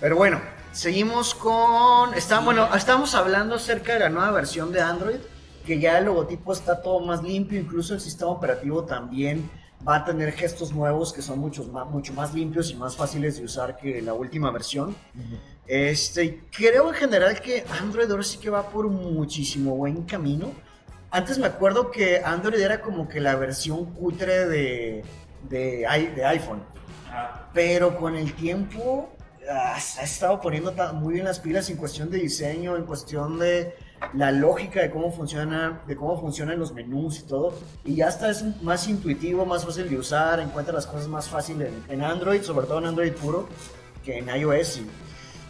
[0.00, 0.40] Pero bueno,
[0.72, 2.14] seguimos con.
[2.14, 5.18] Está, bueno, estamos hablando acerca de la nueva versión de Android,
[5.66, 9.50] que ya el logotipo está todo más limpio, incluso el sistema operativo también
[9.86, 13.38] va a tener gestos nuevos que son muchos más, mucho más limpios y más fáciles
[13.38, 14.94] de usar que la última versión.
[15.66, 20.52] Este, creo en general que Android ahora sí que va por muchísimo buen camino.
[21.10, 25.04] Antes me acuerdo que Android era como que la versión cutre de,
[25.48, 26.62] de, de iPhone.
[27.52, 29.10] Pero con el tiempo
[29.50, 33.38] ah, se ha estado poniendo muy bien las pilas en cuestión de diseño, en cuestión
[33.38, 33.74] de
[34.14, 37.58] la lógica de cómo funciona, de cómo funcionan los menús y todo.
[37.84, 41.60] Y ya está es más intuitivo, más fácil de usar, encuentra las cosas más fácil
[41.62, 43.48] en, en Android, sobre todo en Android puro,
[44.04, 44.78] que en iOS.
[44.78, 44.86] Y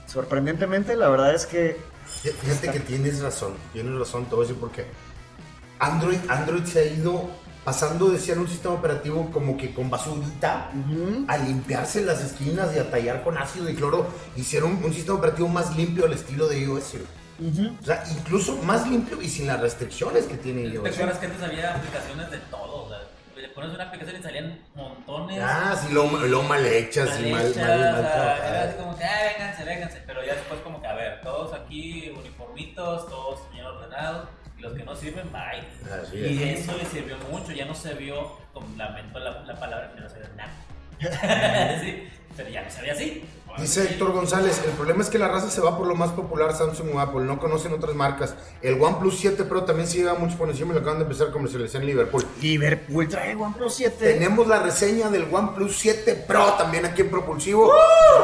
[0.06, 1.76] sorprendentemente, la verdad es que
[2.08, 4.86] Fíjate que tienes razón, tienes razón, te voy a decir por qué.
[5.78, 7.28] Android, Android se ha ido
[7.64, 12.74] pasando de ser un sistema operativo como que con basurita ujú, a limpiarse las esquinas
[12.74, 14.06] y a tallar con ácido y cloro.
[14.36, 16.92] Hicieron un sistema operativo más limpio al estilo de iOS.
[17.38, 17.50] güey.
[17.50, 17.76] ujú.
[17.80, 20.88] O sea, incluso más limpio y sin las restricciones que tiene ¿Te iOS.
[20.94, 22.84] acuerdas que antes había aplicaciones de todo?
[22.84, 22.98] O sea,
[23.36, 25.38] le pones una aplicación y salían montones.
[25.42, 28.76] Ah, sí, lo, lo mal hechas y mal, hechas, mal, mal o sea, Era así
[28.78, 30.02] como que, ah, vénganse, vénganse.
[30.06, 34.28] Pero ya después, como que, a ver, todos aquí uniformitos, todos bien ordenados.
[34.58, 35.92] Y los que no sirven, bye.
[35.92, 36.60] Así y es.
[36.60, 37.52] eso le sirvió mucho.
[37.52, 40.52] Ya no se vio, como lamento la, la palabra, que no se ve nada.
[41.80, 43.24] sí, pero ya no se ve así.
[43.56, 46.54] Dice Héctor González, el problema es que la raza se va por lo más popular
[46.54, 48.36] Samsung o Apple, no conocen otras marcas.
[48.62, 51.28] El OnePlus 7 Pro también se lleva mucho por encima y lo acaban de empezar
[51.28, 52.24] a comercializar en Liverpool.
[52.40, 54.12] Liverpool trae OnePlus 7.
[54.12, 57.72] Tenemos la reseña del OnePlus 7 Pro también aquí en Propulsivo.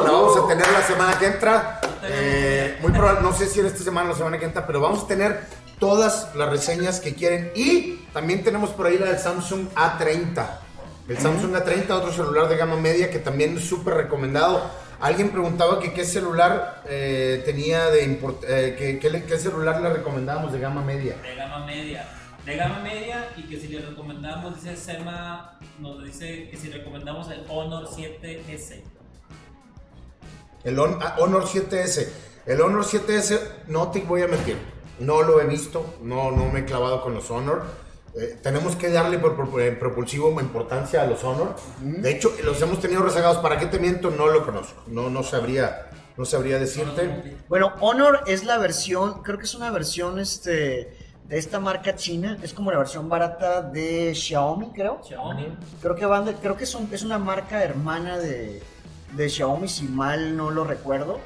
[0.03, 1.81] La vamos a tener la semana que entra.
[2.03, 4.79] Eh, muy probable, no sé si en esta semana o la semana que entra, pero
[4.79, 7.51] vamos a tener todas las reseñas que quieren.
[7.55, 10.47] Y también tenemos por ahí la del Samsung A30.
[11.07, 14.63] El Samsung A30, otro celular de gama media que también es súper recomendado.
[14.99, 20.51] Alguien preguntaba que qué celular eh, tenía de import eh, que, qué celular le recomendábamos
[20.53, 21.15] de gama media.
[21.21, 22.07] De gama media.
[22.45, 27.29] De gama media y que si le recomendamos, dice Sema, nos dice que si recomendamos
[27.29, 28.81] el Honor 7S.
[30.63, 32.07] El Hon- ah, Honor 7S.
[32.45, 34.57] El Honor 7S, no te voy a mentir.
[34.99, 37.63] No lo he visto, no, no me he clavado con los Honor.
[38.17, 41.55] Eh, tenemos que darle por, por- en propulsivo importancia a los Honor.
[41.81, 43.37] De hecho, los hemos tenido rezagados.
[43.39, 44.09] ¿Para qué te miento?
[44.09, 44.81] No lo conozco.
[44.87, 47.35] No, no sabría, no sabría decirte.
[47.49, 50.95] Bueno, Honor es la versión, creo que es una versión este,
[51.27, 52.37] de esta marca china.
[52.41, 55.01] Es como la versión barata de Xiaomi, creo.
[55.05, 55.57] Xiaomi.
[55.81, 58.61] Creo que, van de- creo que son, es una marca hermana de,
[59.11, 61.19] de Xiaomi, si mal no lo recuerdo.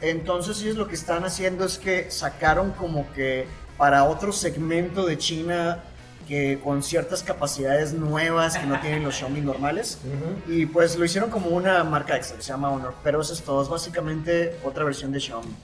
[0.00, 5.18] Entonces ellos lo que están haciendo es que sacaron como que para otro segmento de
[5.18, 5.82] China
[6.28, 9.98] que con ciertas capacidades nuevas que no tienen los Xiaomi normales.
[10.46, 12.94] Y pues lo hicieron como una marca extra que se llama Honor.
[13.02, 15.54] Pero eso es todo, es básicamente otra versión de Xiaomi.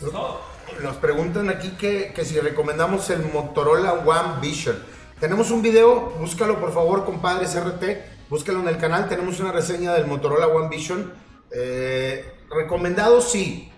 [0.00, 0.40] Todo.
[0.82, 4.76] Nos preguntan aquí que, que si recomendamos el Motorola One Vision.
[5.18, 9.08] Tenemos un video, búscalo por favor, compadres RT, búscalo en el canal.
[9.08, 11.12] Tenemos una reseña del Motorola One Vision.
[11.50, 13.70] Eh, recomendado sí,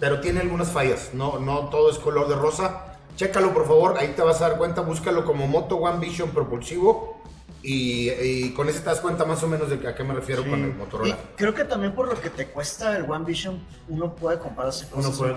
[0.00, 1.10] pero tiene algunas fallas.
[1.14, 2.84] No, no todo es color de rosa.
[3.16, 4.80] Chécalo por favor, ahí te vas a dar cuenta.
[4.82, 7.16] Búscalo como Moto One Vision propulsivo.
[7.60, 10.44] Y, y con ese te das cuenta más o menos de a qué me refiero
[10.48, 11.08] con el Motorola.
[11.10, 14.86] Y creo que también por lo que te cuesta el One Vision, uno puede comprarse
[14.88, 15.34] cosas Uno puede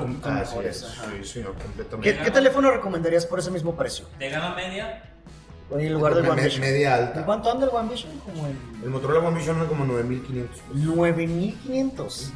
[0.70, 1.06] ajá.
[1.20, 2.15] sí, sí, completamente.
[2.20, 4.06] ¿Qué, qué teléfono recomendarías por ese mismo precio?
[4.20, 5.12] De gama media,
[5.72, 6.62] En lugar del One me- Vision.
[6.62, 7.20] media alta.
[7.22, 8.12] ¿En cuánto anda el One Vision?
[8.20, 10.62] Como en El Motorola One Vision anda como 9500.
[10.76, 12.32] 9500.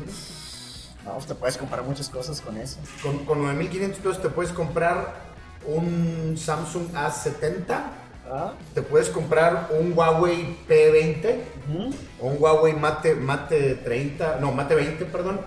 [1.06, 2.78] Vamos, te puedes comprar muchas cosas con eso.
[3.04, 5.14] Con, con 9500 pesos te puedes comprar
[5.68, 7.64] un Samsung A70,
[8.32, 8.54] ¿Ah?
[8.74, 11.36] te puedes comprar un Huawei P20
[11.70, 11.94] Ujú.
[12.22, 15.42] o un Huawei Mate, Mate 30, no, Mate 20, perdón.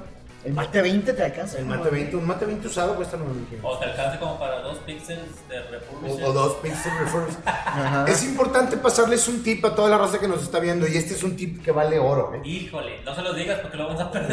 [0.49, 1.59] El Mate 20 te alcanza.
[1.59, 1.67] El.
[1.67, 3.71] Mate 20, un Mate 20 usado cuesta 9500.
[3.71, 6.25] o te alcance como para dos píxeles de refurbished.
[6.25, 7.39] O, o dos Pixel Refurbished.
[7.45, 8.07] Ajá.
[8.09, 11.13] Es importante pasarles un tip a toda la raza que nos está viendo y este
[11.13, 12.33] es un tip que vale oro.
[12.35, 12.41] ¿eh?
[12.49, 14.33] Híjole, no se los digas porque lo vamos a perder.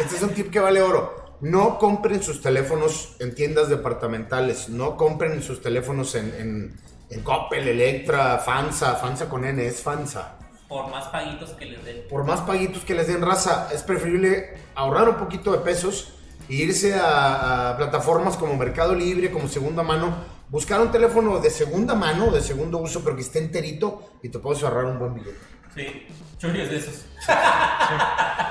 [0.00, 1.36] Este es un tip que vale oro.
[1.40, 4.68] No compren sus teléfonos en tiendas departamentales.
[4.68, 6.76] No compren sus teléfonos en, en,
[7.10, 8.96] en Coppel, Electra, Fansa.
[8.96, 10.37] Fansa con N, es Fansa.
[10.68, 12.02] Por más paguitos que les den.
[12.10, 16.12] Por más paguitos que les den raza, es preferible ahorrar un poquito de pesos
[16.48, 20.14] e irse a, a plataformas como Mercado Libre, como Segunda Mano.
[20.50, 24.38] Buscar un teléfono de segunda mano, de segundo uso, pero que esté enterito y te
[24.38, 25.36] puedes ahorrar un buen billete.
[25.74, 26.06] Sí,
[26.38, 27.04] churios de esos.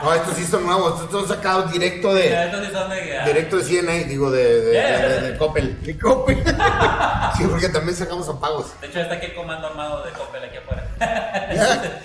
[0.04, 3.22] No, estos sí son nuevos, estos son sacados directo de, Ya, estos sí son de.
[3.26, 5.80] directo de CNA, digo, de, de, de- de- de Coppel.
[5.84, 6.44] ¿Qué Coppel?
[7.38, 8.80] Sí, porque también sacamos a pagos.
[8.80, 10.88] De hecho, está aquí el comando armado de Coppel aquí afuera.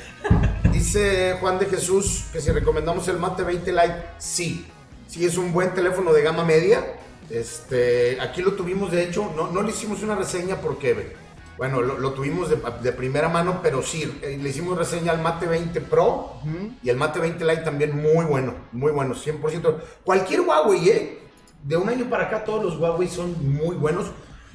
[0.83, 4.67] Dice Juan de Jesús que si recomendamos el Mate 20 Lite, sí.
[5.07, 6.97] Sí, es un buen teléfono de gama media.
[7.31, 11.15] Este, aquí lo tuvimos, de hecho, no, no le hicimos una reseña porque,
[11.57, 15.47] bueno, lo, lo tuvimos de, primera mano, pero sí, eh, le hicimos reseña al Mate
[15.47, 16.41] 20 Pro
[16.83, 19.77] y el Mate 20 Lite también muy bueno, muy bueno, 100%.
[20.03, 21.19] Cualquier Huawei, ¿eh?
[21.63, 24.07] De un año para acá todos los Huawei son muy buenos.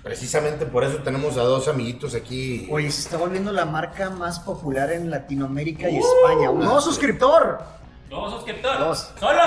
[0.07, 2.65] Precisamente por eso tenemos a dos amiguitos aquí.
[2.71, 6.49] Oye, se está volviendo la marca más popular en Latinoamérica y España.
[6.49, 7.59] ¡Un nuevo suscriptor!
[8.09, 8.79] Nuevo suscriptor.
[8.79, 9.11] Dos.
[9.19, 9.41] ¡Solo!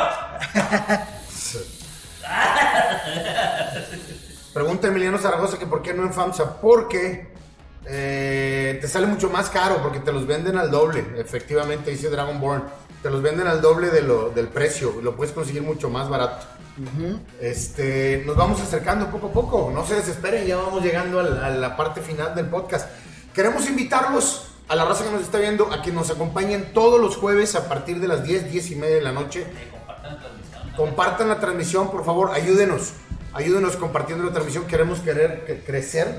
[4.53, 6.61] Pregunta Emiliano Zaragoza que por qué no en FAMSA.
[6.61, 7.33] Porque
[7.87, 11.07] eh, te sale mucho más caro, porque te los venden al doble.
[11.17, 12.65] Efectivamente, dice Dragonborn.
[13.03, 15.01] Te los venden al doble de lo, del precio.
[15.03, 16.60] Lo puedes conseguir mucho más barato.
[17.41, 19.71] Este, nos vamos acercando poco a poco.
[19.73, 22.89] No se desesperen, ya vamos llegando a la parte final del podcast.
[23.35, 27.17] Queremos invitarlos a la raza que nos está viendo a que nos acompañen todos los
[27.17, 29.47] jueves a partir de las 10, 10 y media de la noche.
[29.47, 30.77] Compartan la transmisión.
[30.77, 32.93] Compartan la transmisión, por favor, ayúdenos.
[33.33, 34.67] Ayúdenos compartiendo la transmisión.
[34.67, 36.19] Queremos querer que- crecer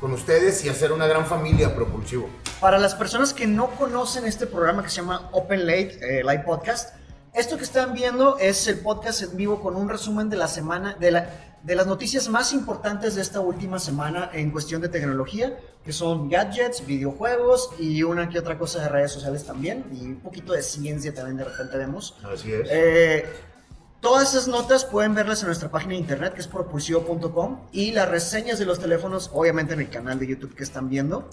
[0.00, 2.28] con ustedes y hacer una gran familia propulsivo.
[2.60, 6.42] Para las personas que no conocen este programa que se llama Open Late eh, Live
[6.44, 6.94] Podcast,
[7.38, 10.96] esto que están viendo es el podcast en vivo con un resumen de la semana,
[10.98, 11.30] de la,
[11.62, 16.28] de las noticias más importantes de esta última semana en cuestión de tecnología, que son
[16.28, 20.62] gadgets, videojuegos y una que otra cosa de redes sociales también, y un poquito de
[20.62, 22.16] ciencia también de repente vemos.
[22.24, 22.68] Así es.
[22.72, 23.24] Eh,
[24.00, 28.08] todas esas notas pueden verlas en nuestra página de internet que es propulsivo.com y las
[28.08, 31.30] reseñas de los teléfonos obviamente en el canal de YouTube que están viendo.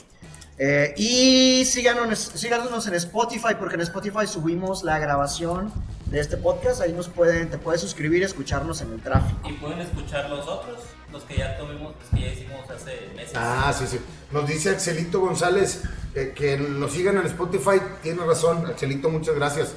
[0.58, 5.74] Eh, y síganos, síganos en Spotify porque en Spotify subimos la grabación
[6.06, 6.82] de este podcast.
[6.82, 9.48] Ahí nos pueden, te puedes suscribir y escucharnos en el tráfico.
[9.50, 10.80] Y pueden escuchar los otros,
[11.12, 13.34] los que ya tuvimos, los que ya hicimos hace meses.
[13.36, 14.00] Ah, sí, sí.
[14.32, 17.82] Nos dice Axelito González eh, que nos sigan en Spotify.
[18.02, 19.74] Tiene razón, Axelito, muchas gracias.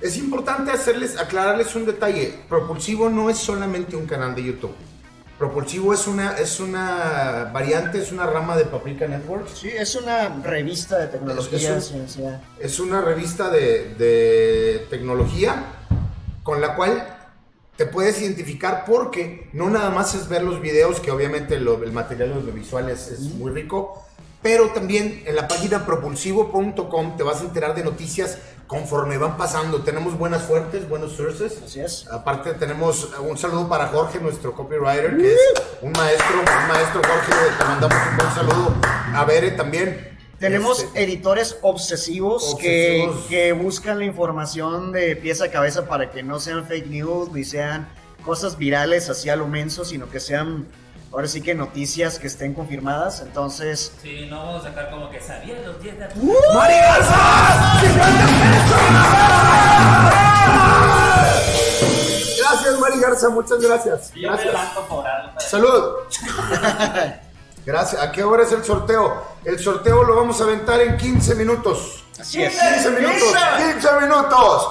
[0.00, 2.34] Es importante hacerles, aclararles un detalle.
[2.48, 4.74] Propulsivo no es solamente un canal de YouTube.
[5.44, 9.58] Propulsivo es una, es una variante, es una rama de Paprika Networks.
[9.60, 12.42] Sí, es una revista de tecnología, Es- es un- ciencia.
[12.58, 15.64] Es una revista de, de tecnología
[16.42, 17.16] con la cual
[17.76, 21.92] te puedes identificar porque no nada más es ver los videos, que obviamente lo- el
[21.92, 24.04] material audiovisual es, es muy rico,
[24.42, 28.36] pero también en la página propulsivo.com te vas a enterar de noticias
[28.70, 29.82] conforme van pasando.
[29.82, 31.60] Tenemos buenas fuentes, buenos sources.
[31.64, 32.06] Así es.
[32.06, 35.40] Aparte tenemos un saludo para Jorge, nuestro copywriter, que es
[35.82, 38.74] un maestro, un maestro Jorge, te mandamos un buen saludo.
[39.12, 40.16] A Bere también.
[40.38, 43.26] Tenemos Este, editores obsesivos, Obsesivos.
[43.26, 47.32] Que, que buscan la información de pieza a cabeza para que no sean fake news
[47.32, 47.88] ni sean
[48.24, 50.68] cosas virales así a lo menso, sino que sean
[51.12, 53.20] ahora sí que noticias que estén confirmadas.
[53.20, 56.06] Entonces, Sí, no vamos a sacar como que sabían los 10 de
[56.54, 57.20] ¡Mari Garza!
[62.38, 64.12] Gracias, Mari Garza, muchas gracias.
[64.14, 64.46] Yo me Gracias.
[64.52, 65.28] levanto por algo.
[65.34, 65.84] para- Salud.
[67.66, 68.02] Gracias.
[68.02, 69.22] ¿A qué hora es el sorteo?
[69.44, 72.04] El sorteo lo vamos a aventar en 15 minutos.
[72.18, 72.58] así es.
[72.58, 73.34] 15 minutos.
[73.72, 74.68] 15 minutos.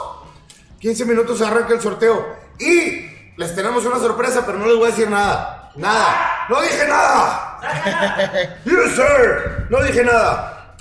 [0.79, 2.25] 15 minutos arranca el sorteo.
[2.59, 3.05] Y
[3.37, 5.71] les tenemos una sorpresa, pero no les voy a decir nada.
[5.75, 6.28] Nada.
[6.49, 8.57] No dije nada.
[8.65, 9.67] Yes, sir.
[9.69, 10.75] No dije nada.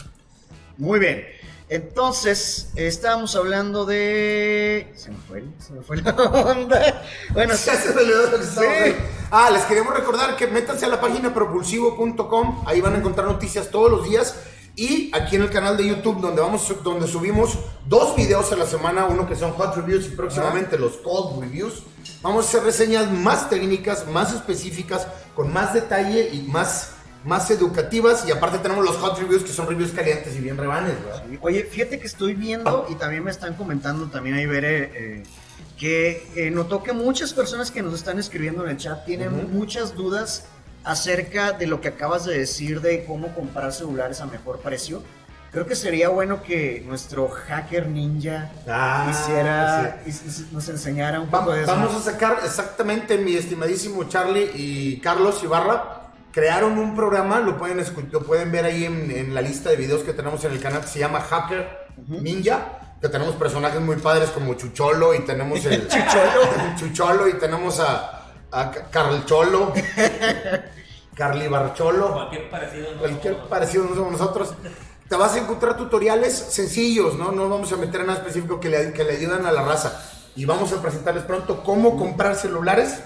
[0.79, 1.27] Muy bien.
[1.69, 4.91] Entonces, estábamos hablando de...
[4.97, 7.03] Se me fue, se me fue la onda.
[7.31, 8.95] Bueno, Ya se me olvidó lo que estaba Sí.
[9.31, 13.69] Ah, les queremos recordar que métanse a la página propulsivo.com, ahí van a encontrar noticias
[13.69, 14.37] todos los días
[14.79, 18.65] y aquí en el canal de YouTube donde vamos donde subimos dos videos a la
[18.65, 21.83] semana, uno que son hot reviews y próximamente los cold reviews.
[22.23, 26.93] Vamos a hacer reseñas más técnicas, más específicas, con más detalle y más
[27.25, 30.95] más educativas y aparte tenemos los hot reviews que son reviews calientes y bien rebanes.
[31.41, 35.25] Oye, fíjate que estoy viendo y también me están comentando también ahí ver eh,
[35.77, 39.97] que eh, notó que muchas personas que nos están escribiendo en el chat tienen muchas
[39.97, 40.45] dudas
[40.85, 45.03] acerca de lo que acabas de decir de cómo comprar celulares a mejor precio.
[45.51, 50.11] Creo que sería bueno que nuestro hacker ninja Ah, hiciera, y
[50.55, 51.71] nos enseñara un Va- poco de eso.
[51.71, 55.95] Vamos a sacar exactamente mi estimadísimo Charlie y Carlos Ibarra.
[56.33, 60.03] Crearon un programa, lo pueden, lo pueden ver ahí en, en la lista de videos
[60.03, 61.67] que tenemos en el canal que se llama Hacker
[62.07, 62.81] Ninja.
[63.01, 66.43] Que tenemos personajes muy padres como Chucholo y tenemos el Chucholo.
[66.79, 68.18] Chucholo y tenemos a,
[68.51, 69.73] a Ca- Carl Cholo,
[71.15, 72.13] Carly Barcholo.
[72.15, 72.93] Cualquier parecido.
[72.95, 74.55] no Cualquier somos- parecido no somos nosotros.
[75.09, 77.33] Te vas a encontrar tutoriales sencillos, ¿no?
[77.33, 80.03] No vamos a meter en nada específico que le, que le ayudan a la raza.
[80.37, 83.01] Y vamos a presentarles pronto cómo comprar celulares.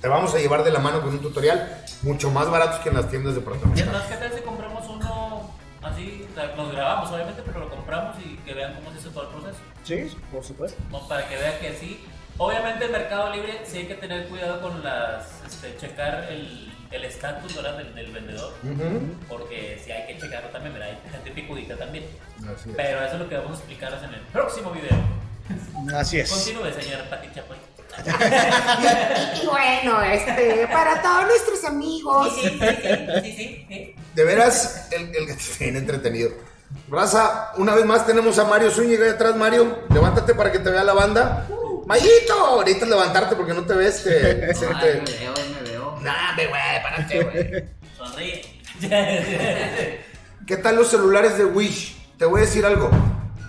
[0.00, 2.96] Te vamos a llevar de la mano con un tutorial mucho más baratos que en
[2.96, 3.92] las tiendas de Y es departamento.
[3.92, 5.50] más, ¿qué tal si compramos uno
[5.82, 6.26] así?
[6.56, 9.58] Nos grabamos, obviamente, pero lo compramos y que vean cómo se hizo todo el proceso.
[9.84, 10.82] Sí, por supuesto.
[11.08, 12.04] Para que vean que sí.
[12.38, 15.26] Obviamente, en Mercado Libre sí hay que tener cuidado con las.
[15.46, 18.52] Este, checar el el estatus del, del vendedor.
[19.28, 20.90] Porque sí hay que checarlo también, ¿verdad?
[20.90, 22.04] Hay gente picudita también.
[22.40, 22.76] Así es.
[22.76, 24.98] Pero eso es lo que vamos a explicarles en el próximo video.
[25.96, 26.30] Así es.
[26.30, 27.56] Continúe, señor Pati Chapoy.
[29.44, 32.34] Bueno, este, para todos nuestros amigos.
[32.34, 33.94] Sí, sí, sí, sí, sí, sí.
[34.14, 36.30] De veras, el, el bien entretenido.
[36.88, 39.36] Raza, una vez más tenemos a Mario Zúñiga ahí atrás.
[39.36, 41.46] Mario, levántate para que te vea la banda.
[41.86, 44.04] Mayito, necesitas levantarte porque no te ves.
[44.04, 44.10] Te,
[44.46, 45.98] Ay, te- me veo, me veo.
[46.02, 47.64] Nah, ve, güey, párate, güey.
[47.96, 48.42] Sonríe.
[50.46, 51.96] ¿Qué tal los celulares de Wish?
[52.18, 52.90] Te voy a decir algo.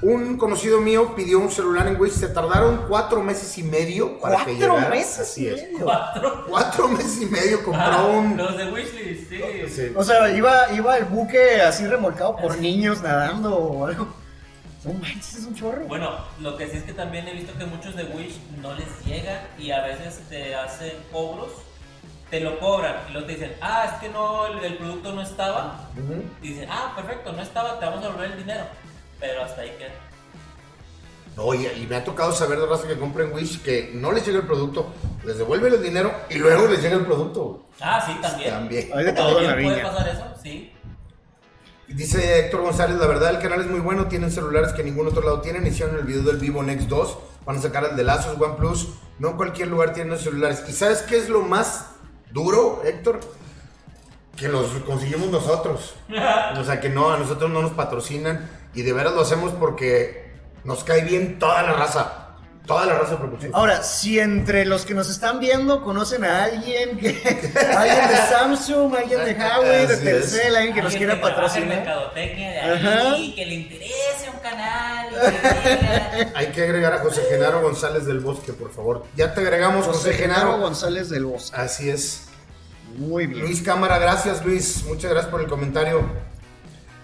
[0.01, 2.11] Un conocido mío pidió un celular en Wish.
[2.13, 4.89] Se tardaron cuatro meses y medio para que Cuatro llegara.
[4.89, 5.63] meses Así y es.
[5.71, 5.85] medio.
[5.85, 6.45] Cuatro.
[6.47, 8.35] Cuatro meses y medio compró Ah, un.
[8.37, 9.41] Los de Wishlist, sí.
[9.69, 9.91] Sí.
[9.95, 14.07] O sea, iba, iba el buque así remolcado por niños nadando o algo.
[14.85, 15.85] No manches, es un chorro.
[15.85, 16.11] Bueno,
[16.41, 19.47] lo que sí es que también he visto que muchos de Wish no les llega
[19.57, 21.51] y a veces te hacen cobros,
[22.29, 25.21] te lo cobran y luego te dicen, ah, es que no, el, el producto no
[25.21, 25.87] estaba.
[26.41, 28.65] Y dicen, ah, perfecto, no estaba, te vamos a devolver el dinero.
[29.19, 29.91] Pero hasta ahí queda.
[31.37, 34.11] No, y, y me ha tocado saber de raza que compra en Wish que no
[34.11, 34.91] les llega el producto,
[35.25, 37.65] les devuelven el dinero y luego les llega el producto.
[37.81, 38.49] Ah, sí, también.
[38.51, 38.89] También.
[38.93, 39.91] Hay de todo en la ¿También puede viña.
[39.91, 40.25] pasar eso?
[40.43, 40.71] Sí.
[41.87, 45.21] Dice Héctor González, la verdad el canal es muy bueno, tienen celulares que ningún otro
[45.21, 48.39] lado tienen, hicieron el video del Vivo Next 2, van a sacar el de Lazos
[48.39, 50.63] OnePlus, no en cualquier lugar tienen los celulares.
[50.67, 51.87] ¿Y sabes qué es lo más
[52.31, 53.19] duro, Héctor?
[54.37, 55.95] Que los conseguimos nosotros.
[56.57, 60.31] O sea que no, a nosotros no nos patrocinan y de veras lo hacemos porque
[60.63, 62.22] nos cae bien toda la raza,
[62.65, 63.57] toda la raza propulsiva.
[63.57, 67.09] Ahora, si entre los que nos están viendo conocen a alguien que
[67.77, 69.97] alguien de Samsung, alguien de Huawei, de.
[69.97, 71.67] Telcel, alguien que nos quiera patrocinar.
[71.67, 73.11] mercadotecnia de Ajá.
[73.13, 75.07] ahí, que le interese un canal.
[75.09, 79.05] que Hay que agregar a José Genaro González del Bosque, por favor.
[79.15, 80.61] Ya te agregamos, José, José Genaro Genaro.
[80.61, 81.55] González del Bosque.
[81.57, 82.27] Así es.
[82.97, 83.45] Muy bien.
[83.45, 86.01] Luis Cámara, gracias Luis, muchas gracias por el comentario.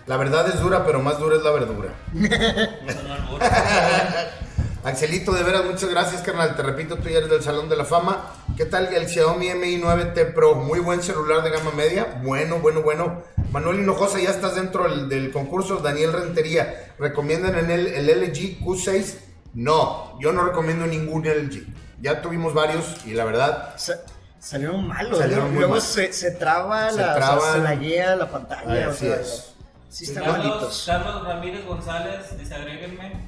[0.06, 1.90] La verdad es dura, pero más dura es la verdura.
[4.84, 6.56] Axelito, de veras, muchas gracias, carnal.
[6.56, 8.32] Te repito, tú ya eres del Salón de la Fama.
[8.56, 10.56] ¿Qué tal el Xiaomi Mi 9T Pro?
[10.56, 12.20] Muy buen celular de gama media.
[12.24, 13.24] Bueno, bueno, bueno.
[13.52, 15.78] Manuel Hinojosa, ya estás dentro del, del concurso.
[15.78, 19.16] Daniel Rentería, ¿recomiendan en el, el LG Q6?
[19.54, 21.66] No, yo no recomiendo ningún LG.
[22.02, 24.00] Ya tuvimos varios y la verdad, Sa-
[24.40, 25.18] salieron malos.
[25.18, 25.82] Salieron Luego mal.
[25.82, 27.78] se, se traba, Se la, o sea, traban.
[27.78, 28.88] se la pantalla.
[28.88, 29.54] o Así sea, es.
[29.90, 30.84] Sí, están Carlos.
[30.86, 33.28] Carlos Ramírez González, dice agréguenme.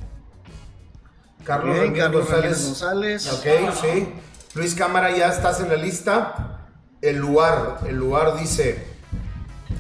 [1.43, 3.33] Carlos Bien, Ramírez Carlos González.
[3.33, 4.13] Ok, sí.
[4.53, 6.67] Luis Cámara, ya estás en la lista.
[7.01, 8.85] El lugar, el lugar dice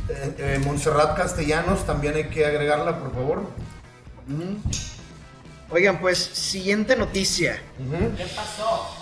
[0.09, 3.41] eh, eh, Montserrat Castellanos, también hay que agregarla, por favor.
[5.69, 7.61] Oigan, pues, siguiente noticia.
[8.17, 8.95] ¿Qué pasó?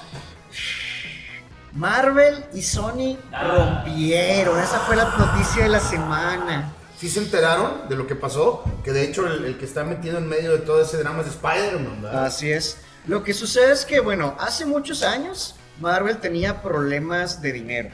[1.74, 4.60] Marvel y Sony rompieron.
[4.60, 6.74] Esa fue la noticia de la semana.
[7.00, 10.18] Sí se enteraron de lo que pasó, que de hecho el, el que está metido
[10.18, 12.26] en medio de todo ese drama es Spider-Man, ¿verdad?
[12.26, 12.78] Así es.
[13.08, 17.90] Lo que sucede es que, bueno, hace muchos años Marvel tenía problemas de dinero.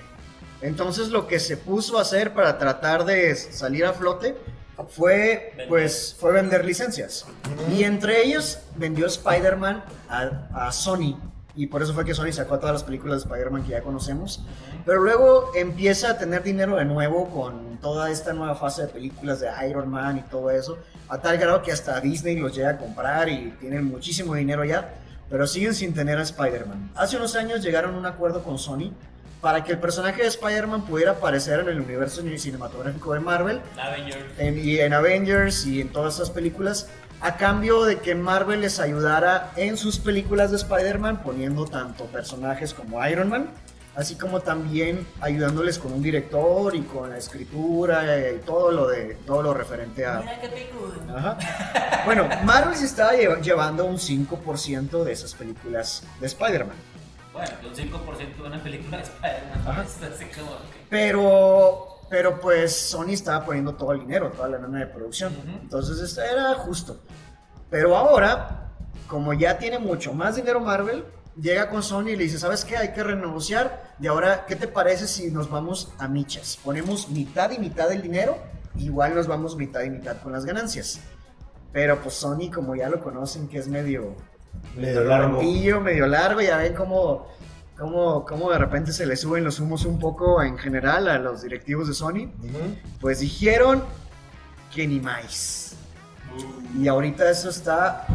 [0.62, 4.36] Entonces lo que se puso a hacer para tratar de salir a flote
[4.89, 5.68] fue, Vender.
[5.70, 7.26] pues, fue vender licencias.
[7.72, 11.16] Y entre ellos vendió Spider-Man a, a Sony.
[11.56, 14.41] Y por eso fue que Sony sacó todas las películas de Spider-Man que ya conocemos.
[14.86, 19.40] Pero luego empieza a tener dinero de nuevo con toda esta nueva fase de películas
[19.40, 20.78] de Iron Man y todo eso.
[21.10, 24.94] A tal grado que hasta Disney los llega a comprar y tienen muchísimo dinero ya.
[25.30, 26.92] Pero siguen sin tener a Spider-Man.
[26.96, 28.92] Hace unos años llegaron a un acuerdo con Sony
[29.42, 34.26] para que el personaje de Spider-Man pudiera aparecer en el universo cinematográfico de Marvel Avengers.
[34.40, 36.88] en, y en Avengers y en todas esas películas,
[37.22, 42.74] a cambio de que Marvel les ayudara en sus películas de Spider-Man, poniendo tanto personajes
[42.74, 43.50] como Iron Man,
[43.96, 49.16] así como también ayudándoles con un director y con la escritura y todo lo de
[49.26, 50.20] todo lo referente a.
[50.20, 50.70] Mira qué.
[51.16, 51.38] Ajá.
[52.06, 56.76] Bueno, Marvel se estaba lle- llevando un 5% de esas películas de Spider-Man.
[57.34, 59.86] Bueno, un 5% de una película de Spider-Man.
[60.89, 65.34] Pero, pero pues Sony estaba poniendo todo el dinero, toda la lana de producción.
[65.62, 67.00] Entonces esto era justo.
[67.70, 68.70] Pero ahora,
[69.08, 71.04] como ya tiene mucho más dinero Marvel,
[71.40, 72.78] llega con Sony y le dice, ¿sabes qué?
[72.78, 73.94] Hay que renegociar.
[74.00, 76.58] Y ahora, ¿qué te parece si nos vamos a michas?
[76.64, 78.38] Ponemos mitad y mitad del dinero,
[78.78, 81.00] igual nos vamos mitad y mitad con las ganancias.
[81.72, 84.16] Pero pues Sony, como ya lo conocen, que es medio,
[84.78, 85.42] Medio largo.
[85.42, 87.28] medio largo, ya ven cómo,
[87.78, 91.42] cómo, cómo de repente se le suben los humos un poco en general a los
[91.42, 92.32] directivos de Sony,
[93.02, 93.84] pues dijeron
[94.74, 95.76] que ni más.
[96.80, 98.08] Y ahorita eso está...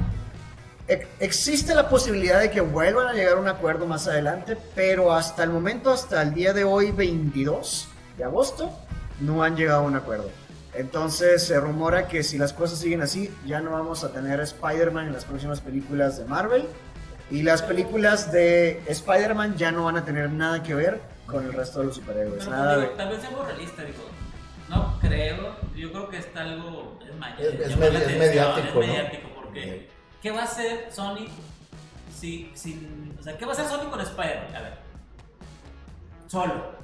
[0.93, 5.13] ex- Existe la posibilidad de que vuelvan a llegar a un acuerdo más adelante, pero
[5.13, 7.89] hasta el momento, hasta el día de hoy, 22
[8.19, 8.71] de agosto,
[9.21, 10.31] no han llegado a un acuerdo.
[10.75, 15.09] Entonces se rumora que si las cosas siguen así, ya no vamos a tener Spider-Man
[15.09, 16.65] en las próximas películas de Marvel.
[17.31, 21.53] Y las películas de Spider-Man ya no van a tener nada que ver con el
[21.53, 22.45] resto de los superhéroes.
[22.45, 22.97] Pero Nada digo, de...
[22.97, 23.99] tal vez seamos realistas, digo.
[24.69, 25.57] No creo.
[25.77, 26.99] Yo creo que está algo.
[27.39, 28.81] Es, Es- es llama la medi- es mediático, es ¿no?
[28.81, 29.89] mediático, porque.
[30.23, 31.27] ¿Qué va a hacer Sony
[32.19, 33.17] si, sin.
[33.19, 34.55] O sea, ¿qué va a hacer Sony con Spider-Man?
[34.55, 34.75] A ver.
[36.29, 36.81] Solo.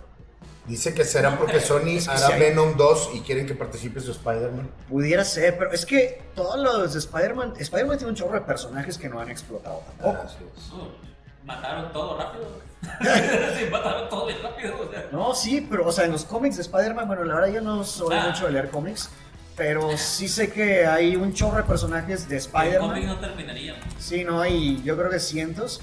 [0.66, 1.66] Dice que será No porque creo.
[1.66, 4.68] Sony Es que hará sí hay- Venom 2 y quieren que participe su Spider-Man.
[4.88, 8.98] Pudiera ser, pero es que todos los de Spider-Man, Spider-Man tiene un chorro de personajes
[8.98, 10.26] que no han explotado tampoco.
[10.74, 12.44] Uh, mataron todo rápido.
[13.58, 14.74] sí, mataron todo bien rápido.
[14.80, 15.06] O sea.
[15.12, 17.84] No, sí, pero, o sea, en los cómics de Spider-Man, bueno, la verdad yo no
[17.84, 18.26] soy Ah.
[18.28, 19.08] mucho de leer cómics,
[19.56, 23.06] pero sí sé que hay un chorro de personajes de Spider-Man.
[23.06, 23.76] no terminaría.
[23.98, 25.80] Sí, no, hay yo creo que cientos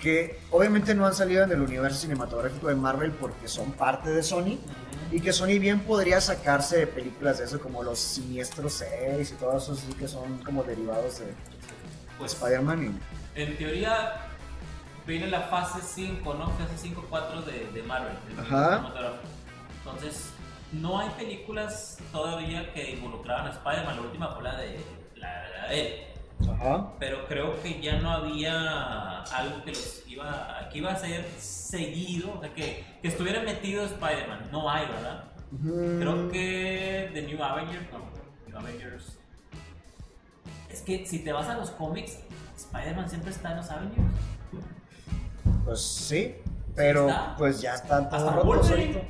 [0.00, 4.22] que obviamente no han salido en el universo cinematográfico de Marvel porque son parte de
[4.22, 4.58] Sony
[5.10, 9.34] y que Sony bien podría sacarse de películas de eso como los Siniestros 6 y
[9.36, 11.26] todos esos que son como derivados de...
[12.18, 13.00] pues Spider-Man
[13.36, 13.40] y...
[13.40, 14.26] en teoría
[15.06, 16.50] viene la fase 5, ¿no?
[16.50, 18.16] Fase 5, 4 de, de Marvel.
[18.38, 18.76] Ajá.
[18.78, 19.28] cinematográfico.
[19.84, 20.30] Entonces,
[20.74, 23.96] no hay películas todavía que involucraban a Spider-Man.
[23.96, 24.78] La última fue la de,
[25.16, 26.04] la, la de él.
[26.50, 26.92] Ajá.
[26.98, 32.34] Pero creo que ya no había algo que los iba, que iba a ser seguido,
[32.36, 34.48] o sea, que, que estuviera metido Spider-Man.
[34.50, 35.24] No hay, ¿verdad?
[35.62, 38.00] Creo que The New Avengers, no,
[38.48, 39.18] New Avengers.
[40.68, 42.18] Es que si te vas a los cómics,
[42.56, 44.02] Spider-Man siempre está en los Avengers.
[45.64, 46.34] Pues sí,
[46.74, 47.36] pero está.
[47.38, 49.00] pues ya están todos Hasta ahorita.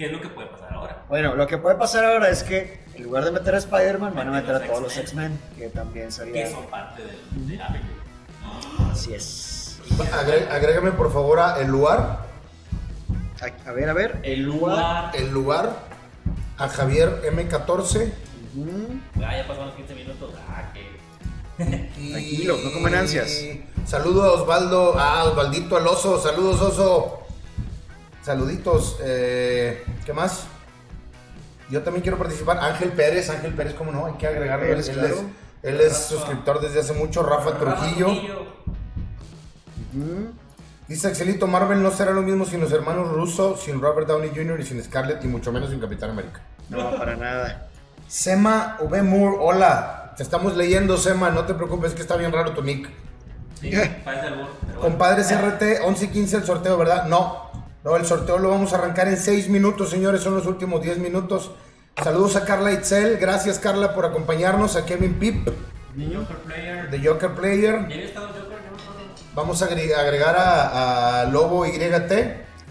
[0.00, 1.02] ¿Qué es lo que puede pasar ahora?
[1.10, 4.28] Bueno, lo que puede pasar ahora es que en lugar de meter a Spider-Man, van
[4.28, 5.38] a meter a todos los X-Men.
[5.58, 6.50] Que también Que sería...
[6.50, 8.90] son parte del de Avengers.
[8.90, 9.78] Así es.
[9.98, 12.20] Agre- agrégame por favor a el lugar,
[13.42, 15.10] A, a ver, a ver, el lugar...
[15.12, 15.70] el lugar,
[16.56, 18.10] a Javier M14.
[18.56, 19.00] Ujú.
[19.22, 20.32] Ah, ya pasaron los 15 minutos.
[20.48, 21.90] Ah, que.
[22.00, 23.38] Y- Tranquilos, no comen ansias.
[23.84, 27.19] Saludo a Osvaldo, a Osvaldito al oso, saludos oso.
[28.22, 30.46] Saluditos, eh, ¿qué más?
[31.70, 32.58] Yo también quiero participar.
[32.58, 34.06] Ángel Pérez, Ángel Pérez, ¿cómo no?
[34.06, 34.66] Hay que agregarlo.
[34.66, 35.14] Pérez, él, claro.
[35.14, 35.22] es,
[35.62, 37.22] él es suscriptor desde hace mucho.
[37.22, 38.08] Rafa Trujillo.
[40.88, 44.58] Dice Axelito, Marvel no será lo mismo sin los hermanos Russo, sin Robert Downey Jr.
[44.60, 46.40] y sin Scarlett y mucho menos sin Capitán América.
[46.68, 47.68] No, para nada.
[48.08, 49.02] Sema V.
[49.02, 50.14] Moore, hola.
[50.16, 51.30] Te estamos leyendo, Sema.
[51.30, 52.90] No te preocupes, que está bien raro tu nick.
[53.60, 53.70] Sí,
[54.04, 54.48] bueno.
[54.80, 57.06] Compadres RT, 11 y 15 el sorteo, ¿verdad?
[57.06, 57.50] No.
[57.84, 60.22] No, el sorteo lo vamos a arrancar en 6 minutos, señores.
[60.22, 61.50] Son los últimos 10 minutos.
[62.02, 63.16] Saludos a Carla Itzel.
[63.18, 64.76] Gracias, Carla, por acompañarnos.
[64.76, 65.48] A Kevin Pip,
[65.96, 66.90] The Joker Player.
[66.90, 67.88] de Joker Player.
[69.34, 72.12] Vamos a agre- agregar a, a Lobo YT.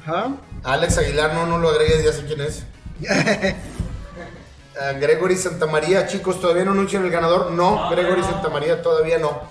[0.04, 0.32] Ajá.
[0.64, 2.64] A Alex Aguilar, no, no lo agregues, ya sé quién es.
[4.82, 7.52] A Gregory Santamaría, chicos, ¿todavía no anuncian el ganador?
[7.52, 8.28] No, No, Gregory no.
[8.30, 9.42] Santamaría todavía no.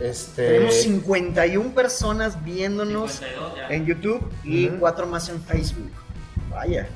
[0.00, 0.46] Este.
[0.48, 3.68] Tenemos 51 personas viéndonos 52 ya.
[3.68, 4.78] en YouTube y Ujú.
[4.80, 5.90] 4 más en Facebook.
[6.50, 6.88] Vaya,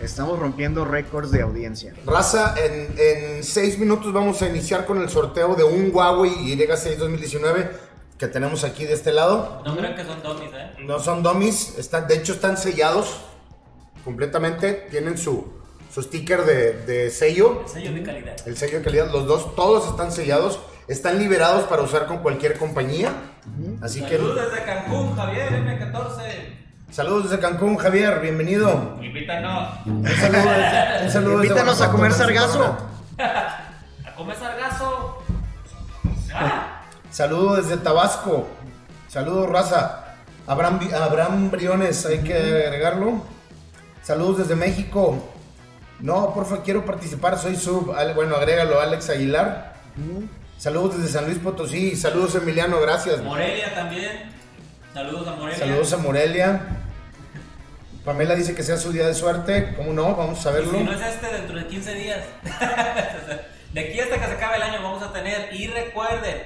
[0.00, 1.94] estamos rompiendo récords de audiencia.
[2.04, 6.96] Raza, en, en seis minutos vamos a iniciar con el sorteo de un Huawei Y6
[6.96, 7.70] 2019
[8.18, 9.62] que tenemos aquí de este lado.
[9.64, 10.70] No crean que son dummies, ¿eh?
[10.84, 13.20] No son dummies, están, de hecho están sellados
[14.04, 14.86] completamente.
[14.90, 15.46] Tienen su,
[15.92, 18.36] su sticker de, de sello, El sello de calidad.
[18.46, 19.10] el sello de calidad.
[19.12, 20.58] Los dos, todos están sellados.
[20.88, 23.12] Están liberados para usar con cualquier compañía.
[23.82, 26.92] Así que Saludos desde Cancún, Javier M14.
[26.92, 28.96] saludos desde Cancún, Javier, bienvenido.
[29.02, 32.76] Invítanos Un saludo desde, un saludo desde Invítanos a comer sargazo.
[33.18, 35.22] A comer sargazo.
[36.34, 38.46] Ah, Saludo desde Tabasco.
[39.08, 40.04] Saludos, raza.
[40.46, 43.22] Abraham, Abraham Briones, hay que agregarlo.
[44.02, 45.18] Saludos desde México.
[45.98, 47.92] No, porfa, quiero participar, soy sub.
[48.14, 49.74] Bueno, agrégalo, Alex Aguilar.
[50.58, 51.96] Saludos desde San Luis Potosí.
[51.96, 53.20] Saludos, Emiliano, gracias.
[53.22, 54.30] Morelia también.
[54.94, 55.58] Saludos a Morelia.
[55.58, 56.60] Saludos a Morelia.
[58.04, 59.74] Pamela dice que sea su día de suerte.
[59.76, 60.14] ¿Cómo no?
[60.14, 60.78] Vamos a Y verlo.
[60.78, 62.24] si no es este, dentro de 15 días.
[63.72, 65.52] de aquí hasta que se acabe el año vamos a tener.
[65.52, 66.42] Y recuerden,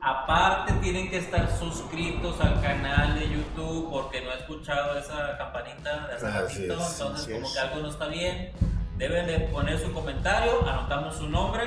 [0.00, 6.08] aparte tienen que estar suscritos al canal de YouTube porque no he escuchado esa campanita
[6.08, 6.80] de hace ratito.
[6.80, 7.52] es, entonces, como es.
[7.52, 8.50] que algo no está bien.
[8.96, 11.62] Deben de poner su comentario, anotamos su nombre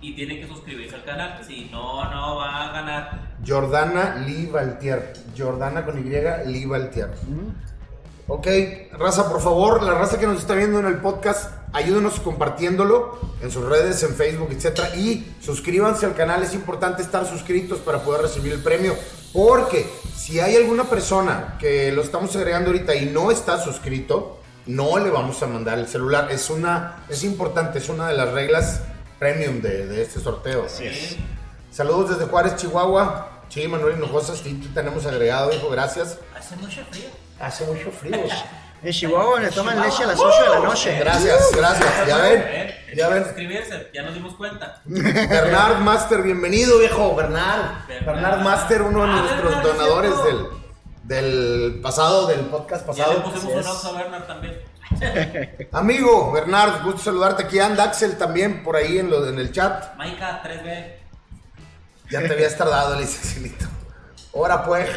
[0.00, 1.40] y tienen que suscribirse al canal.
[1.46, 3.36] Si no, no va a ganar.
[3.46, 5.12] Jordana Lee Valtier.
[5.36, 6.10] Jordana con Y,
[6.46, 7.10] Lee Valtier.
[8.32, 8.46] Ok,
[8.92, 13.50] raza, por favor, la raza que nos está viendo en el podcast, ayúdenos compartiéndolo en
[13.50, 16.40] sus redes, en Facebook, etcétera, y suscríbanse al canal.
[16.42, 18.94] Es importante estar suscritos para poder recibir el premio,
[19.32, 19.84] porque
[20.14, 25.10] si hay alguna persona que lo estamos agregando ahorita y no está suscrito, no le
[25.10, 26.30] vamos a mandar el celular.
[26.30, 28.82] Es una, es importante, es una de las reglas
[29.20, 30.68] premium de, de este sorteo.
[30.68, 31.18] ¿sí?
[31.70, 33.28] Saludos desde Juárez, Chihuahua.
[33.48, 36.18] Sí, Manuel Hinojosa, sí, te tenemos agregado, hijo, gracias.
[36.36, 37.08] Hace mucho frío.
[37.38, 38.16] Hace mucho frío.
[38.82, 40.98] En Chihuahua le toman leche a las 8 de la noche.
[40.98, 42.06] Gracias, gracias.
[42.08, 42.44] Ya ven,
[42.96, 43.24] ya ven.
[43.24, 44.80] suscribirse, ya nos dimos cuenta.
[44.86, 47.14] Bernard Master, bienvenido, viejo.
[47.14, 47.86] Bernard.
[47.86, 48.06] Bernard.
[48.06, 50.46] Bernard Master, uno de Ah, nuestros Bernard, es donadores del,
[51.04, 53.22] del pasado, del podcast Ya le pasado.
[53.24, 53.66] pusimos Así un es.
[53.66, 54.58] oso a Bernard también.
[55.72, 57.44] Amigo, Bernard, gusto saludarte.
[57.44, 59.96] Aquí anda Axel también por ahí en, lo, en el chat.
[59.96, 60.94] Maika 3B.
[62.10, 63.66] Ya te habías tardado, Axelito.
[64.34, 64.88] Ahora pues.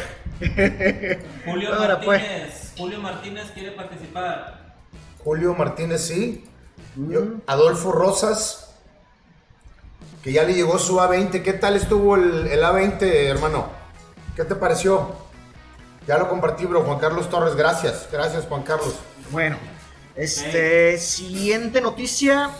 [1.44, 2.20] Julio Ahora, pues.
[2.20, 2.72] Martínez.
[2.76, 4.74] Julio Martínez quiere participar.
[5.22, 6.44] Julio Martínez, sí.
[6.96, 8.74] Yo- Adolfo Rosas,
[10.22, 11.42] que ya le llegó su A20.
[11.42, 13.68] ¿Qué tal estuvo el, el A20, hermano?
[14.36, 15.16] ¿Qué te pareció?
[16.06, 16.82] Ya lo compartí, bro.
[16.82, 18.08] Juan Carlos Torres, gracias.
[18.12, 18.96] Gracias, Juan Carlos.
[19.30, 19.56] Bueno,
[20.16, 22.50] este, siguiente noticia.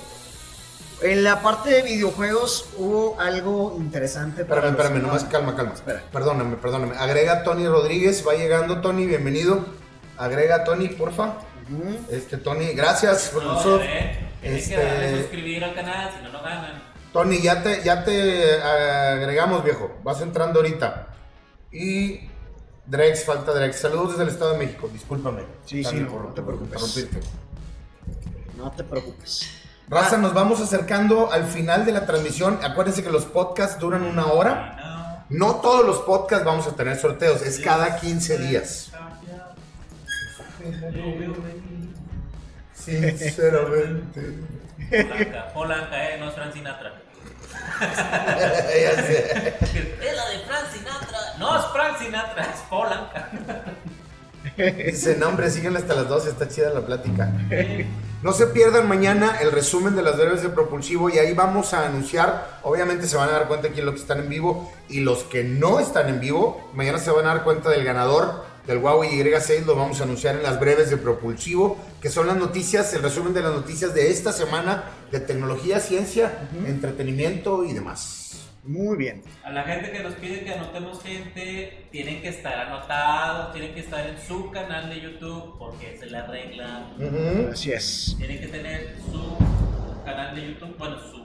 [1.03, 4.45] En la parte de videojuegos hubo algo interesante.
[4.45, 5.75] para Espérame, espérame, nomás calma, calma.
[5.75, 6.03] Espera.
[6.11, 6.97] Perdóname, perdóname.
[6.97, 9.67] Agrega a Tony Rodríguez, va llegando Tony, bienvenido.
[10.17, 11.35] Agrega a Tony, porfa.
[12.11, 13.81] Este, Tony, gracias por No,
[14.43, 16.83] Este- que darle suscribir al canal, si no, no ganan.
[17.13, 19.99] Tony, ya te, ya te agregamos, viejo.
[20.03, 21.09] Vas entrando ahorita.
[21.73, 22.29] Y
[22.87, 23.77] Drex, falta Drex.
[23.81, 24.89] Saludos desde el Estado de México.
[24.93, 25.43] Discúlpame.
[25.65, 27.09] Sí, sí, no, por- no te preocupes.
[28.57, 29.49] No te preocupes.
[29.89, 32.59] Raza, nos vamos acercando al final de la transmisión.
[32.63, 35.25] Acuérdense que los podcasts duran una hora.
[35.31, 35.47] No.
[35.55, 38.91] No todos los podcasts vamos a tener sorteos, es cada 15 días.
[42.75, 44.39] Sinceramente.
[44.91, 46.93] Polanca, Polanca, eh, no es Frank Sinatra.
[48.75, 51.04] Es la de Frank Sinatra.
[51.55, 53.31] No es Frank Sinatra, es Polanca.
[54.57, 57.33] Dice, no hombre, síganle hasta las 12, está chida la plática.
[58.25, 61.87] No se pierdan mañana el resumen de las breves de propulsivo y ahí vamos a
[61.87, 65.01] anunciar, obviamente se van a dar cuenta quién es lo que están en vivo y
[65.01, 68.79] los que no están en vivo, mañana se van a dar cuenta del ganador del
[68.79, 72.93] Huawei Y6, lo vamos a anunciar en las breves de propulsivo, que son las noticias,
[72.95, 78.44] el resumen de las noticias de esta semana de tecnología, ciencia, entretenimiento y demás.
[78.65, 79.23] Muy bien.
[79.45, 83.81] A la gente que nos pide que anotemos gente, tienen que estar anotados, tienen que
[83.81, 86.87] estar en su canal de YouTube, porque es la regla.
[87.53, 88.15] Así es.
[88.17, 89.37] Tienen que tener su
[90.05, 91.25] canal de YouTube, bueno, su,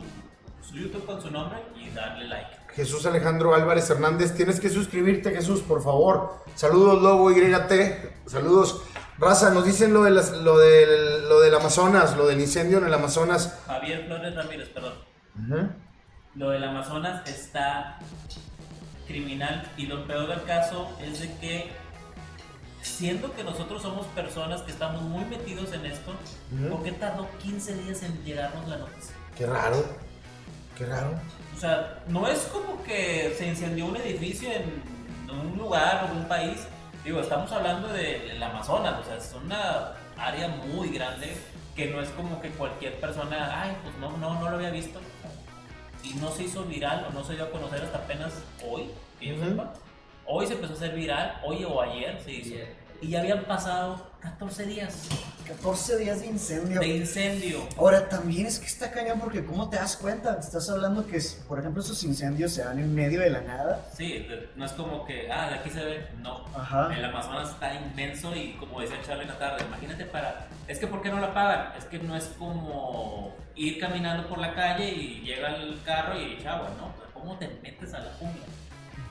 [0.68, 2.50] su YouTube con su nombre y darle like.
[2.76, 6.44] Jesús Alejandro Álvarez Hernández, tienes que suscribirte, Jesús, por favor.
[6.56, 7.72] Saludos, Lobo YT.
[8.28, 8.84] Saludos.
[9.18, 12.86] Raza, nos dicen lo, de las- lo, del, lo del Amazonas, lo del incendio en
[12.86, 13.60] el Amazonas.
[13.66, 14.94] Javier Flores Ramírez, perdón.
[15.36, 15.70] Ujú.
[16.40, 18.00] Lo del Amazonas está
[19.06, 21.70] criminal y lo peor del caso es de que
[22.82, 26.14] siendo que nosotros somos personas que estamos muy metidos en esto,
[26.54, 26.70] Ujú.
[26.70, 29.14] ¿por qué tardó 15 días en llegarnos la noticia?
[29.38, 29.84] Qué raro.
[30.78, 31.10] Qué raro.
[31.58, 34.82] O sea, no es como que se incendió un edificio en
[35.30, 36.62] un lugar o un país.
[37.04, 41.36] Digo, estamos hablando del Amazonas, o sea, es una área muy grande
[41.76, 45.02] que no es como que cualquier persona, ay, pues no, no, no lo había visto.
[46.04, 48.34] Y no se hizo viral o no se dio a conocer hasta apenas
[48.66, 48.90] hoy,
[49.20, 49.74] que yo sepa.
[50.26, 52.56] Hoy se empezó a hacer viral, hoy o ayer se hizo.
[53.02, 55.10] Y ya habían pasado 14 días
[55.50, 56.80] 14 días de incendio.
[56.80, 57.68] de incendio.
[57.76, 60.38] Ahora, también es que está cañón porque ¿cómo te das cuenta?
[60.40, 63.86] Estás hablando que, por ejemplo, esos incendios se dan en medio de la nada.
[63.96, 66.46] Sí, no es como que, ah, de aquí se ve, no.
[66.56, 66.96] Ajá.
[66.96, 70.48] El Amazonas está inmenso y como decía Charlie en la tarde, imagínate para...
[70.68, 71.74] Es que ¿por qué no la pagan?
[71.76, 76.46] Es que no es como ir caminando por la calle y llega el carro y
[76.46, 76.94] agua, ¿no?
[77.20, 78.46] ¿Cómo te metes a la jungla?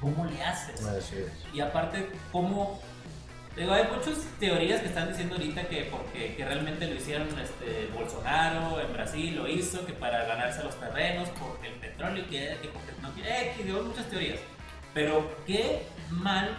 [0.01, 0.85] ¿Cómo le haces?
[0.85, 1.33] Así es.
[1.53, 2.81] Y aparte, ¿cómo...?
[3.59, 7.91] Digo, hay muchas teorías que están diciendo ahorita que porque que realmente lo hicieron este,
[7.93, 12.69] Bolsonaro en Brasil, lo hizo, que para ganarse los terrenos, porque el petróleo, que, que
[12.69, 14.39] porque no quiere, eh, que digo, muchas teorías.
[14.95, 16.57] Pero qué mal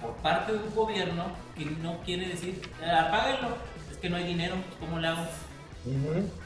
[0.00, 1.26] por parte de un gobierno
[1.58, 3.56] que no quiere decir, "Eh, apáguenlo,
[3.90, 5.26] es que no hay dinero, pues, ¿cómo le hago?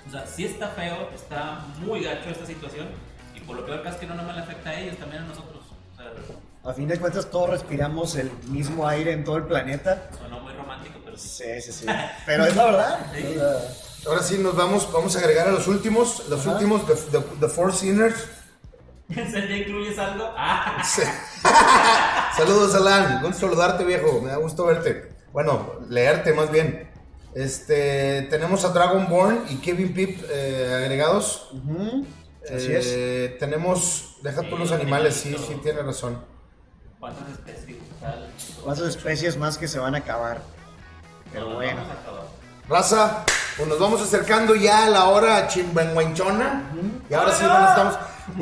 [0.09, 2.89] O sea, sí está feo, está muy gacho esta situación,
[3.35, 5.27] y por lo peor que es que no nomás le afecta a ellos, también a
[5.27, 5.63] nosotros.
[5.93, 6.11] O sea,
[6.65, 10.09] A fin de cuentas, todos respiramos el mismo aire en todo el planeta.
[10.19, 11.29] sonó muy romántico, pero sí.
[11.29, 11.87] Sí, sí, sí.
[12.25, 13.07] Pero es la verdad.
[13.15, 13.37] Sí.
[14.07, 16.53] Ahora sí, nos vamos, vamos a agregar a los últimos, los Ajá.
[16.53, 18.17] últimos, The, the, the Four Sinners.
[19.11, 20.33] ¿En serio ya incluyes algo?
[20.37, 21.03] Ah, Sí.
[22.37, 23.21] Saludos, Alan.
[23.23, 24.21] Gusto saludarte, viejo.
[24.23, 25.11] Me da gusto verte.
[25.33, 26.91] Bueno, leerte más bien.
[27.35, 31.51] Este, tenemos a Dragonborn y Kevin Pip eh, agregados.
[32.45, 36.25] Así Eh, Tenemos, deja tú los animales, sí, sí, tiene razón.
[37.05, 37.77] ¿Cuántas especies?
[38.01, 38.31] Tal?
[38.63, 40.39] ¿Cuántas especies más que se van a acabar?
[41.31, 41.83] Pero No, bueno.
[41.83, 42.25] vamos a acabar.
[42.67, 43.25] Raza,
[43.59, 46.63] pues nos vamos acercando ya a la hora chimbenguanchona.
[47.11, 47.95] Y ahora sí, bueno, estamos.
[47.95, 48.41] Ya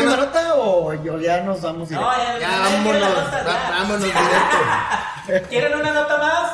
[0.00, 1.60] ¿Última no- nota o yo- ya nos
[1.94, 2.18] No, directo?
[2.18, 3.30] ya, ya, vámonos,
[3.78, 5.48] vámonos directo.
[5.48, 6.52] ¿Quieren una nota más?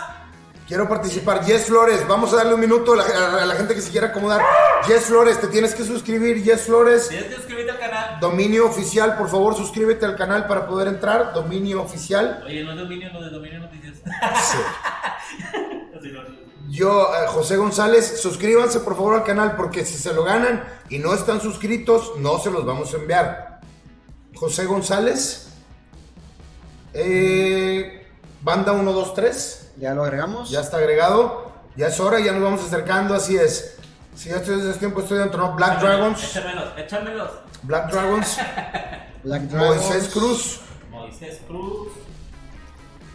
[0.67, 1.45] Quiero participar.
[1.45, 4.09] Jess Flores, vamos a darle un minuto a la, a la gente que se quiera
[4.09, 4.43] acomodar.
[4.85, 6.43] Jess Flores, te tienes que suscribir.
[6.43, 8.19] Jess Flores, Tienes que suscribirte al canal.
[8.21, 11.33] dominio oficial, por favor, suscríbete al canal para poder entrar.
[11.33, 12.43] Dominio oficial.
[12.45, 13.95] Oye, no es dominio, no de dominio noticias.
[14.43, 14.59] Sí.
[16.69, 20.99] Yo, eh, José González, suscríbanse por favor al canal porque si se lo ganan y
[20.99, 23.61] no están suscritos, no se los vamos a enviar.
[24.35, 25.49] José González,
[26.93, 28.05] eh,
[28.43, 30.51] banda 123, ¿Ya lo agregamos?
[30.51, 33.77] ya está agregado, ya es hora, ya nos vamos acercando, así es.
[34.15, 35.55] Si ya estoy desde tiempo estoy dentro, ¿no?
[35.55, 37.31] Black Dragons, Échamelos, échamelos.
[37.63, 38.37] Black Dragons,
[39.25, 39.83] Black Dragons.
[39.85, 40.61] Moisés Cruz,
[40.91, 41.89] Moisés Cruz.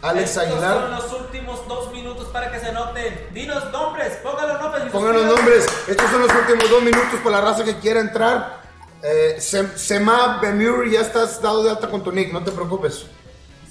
[0.02, 3.28] Alex Estos son Aguilar, los últimos dos minutos para que se anoten.
[3.32, 4.84] Dinos nombres, pónganlos nombres.
[4.92, 5.66] pongan los nombres.
[5.86, 8.62] Estos son los últimos dos minutos para la raza que quiera entrar.
[9.04, 13.06] Eh, Sem- Sema Bemur, ya estás dado de alta con tu nick, no te preocupes.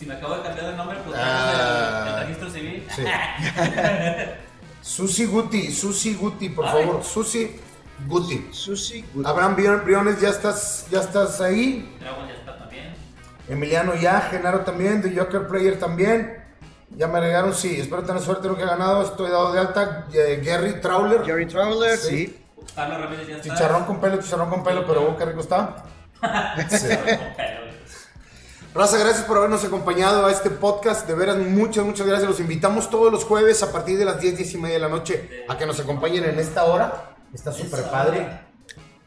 [0.01, 2.05] Si me acabo de cambiar de nombre, pues Ah.
[2.07, 2.87] el, el registro civil.
[2.89, 3.03] Sí.
[4.81, 6.71] Susi Guti, Susi Guti, por Ay.
[6.85, 7.03] favor.
[7.03, 7.55] Susi
[8.07, 8.49] Guti.
[8.51, 9.05] Susi.
[9.13, 9.27] Good.
[9.27, 11.95] Abraham Brion- Briones, ya estás, ya estás ahí.
[11.99, 12.93] Dragon ya está también.
[13.47, 16.43] Emiliano ya, Genaro también, The Joker Player también.
[16.97, 19.03] Ya me agregaron, sí, espero tener suerte en lo que he ganado.
[19.03, 20.07] Estoy dado de alta.
[20.11, 21.23] Eh, Gary Trawler.
[21.23, 22.07] Jerry Traveler, Sí.
[22.27, 22.37] sí.
[22.75, 23.53] Carlos Ramírez ya está.
[23.53, 25.75] Chicharrón con pelo, chicharrón con pelo, pero oh, qué rico está.
[26.69, 26.87] Sí.
[28.73, 31.05] Raza, gracias por habernos acompañado a este podcast.
[31.05, 32.29] De veras, muchas, muchas gracias.
[32.29, 34.87] Los invitamos todos los jueves a partir de las 10, 10 y media de la
[34.87, 37.15] noche a que nos acompañen en esta hora.
[37.33, 38.39] Está súper padre.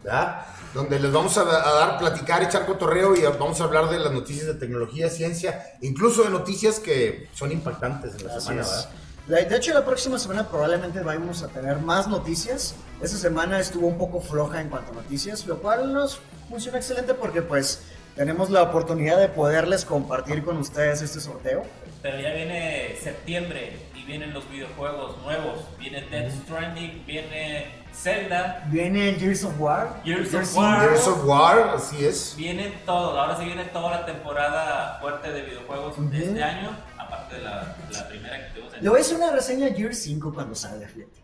[0.03, 0.43] ¿verdad?
[0.75, 4.13] Donde les vamos a, a dar, platicar, echar cotorreo y vamos a hablar de las
[4.13, 8.63] noticias de tecnología, ciencia, incluso de noticias que son impactantes en la Así semana.
[8.63, 8.89] es.
[9.27, 9.49] ¿verdad?
[9.49, 12.75] De hecho, la próxima semana probablemente vamos a tener más noticias.
[13.01, 16.19] Esta semana estuvo un poco floja en cuanto a noticias, lo cual nos
[16.51, 17.81] funciona excelente porque pues
[18.17, 21.65] tenemos la oportunidad de poderles compartir con ustedes este sorteo.
[22.03, 25.65] Pero ya viene septiembre y vienen los videojuegos nuevos.
[25.79, 30.01] Viene Death Stranding, viene Zelda, Viene Gears of War.
[30.05, 30.55] Gears of.
[30.57, 30.81] War.
[30.81, 32.35] Gears of War, así es.
[32.37, 33.17] vienen todos.
[33.19, 37.77] Ahora sí viene toda la temporada fuerte de videojuegos de este año, aparte de la,
[37.91, 40.55] la primera que tuvimos en Le voy a hacer una reseña a Gears 5 cuando
[40.55, 41.23] salga, fíjate.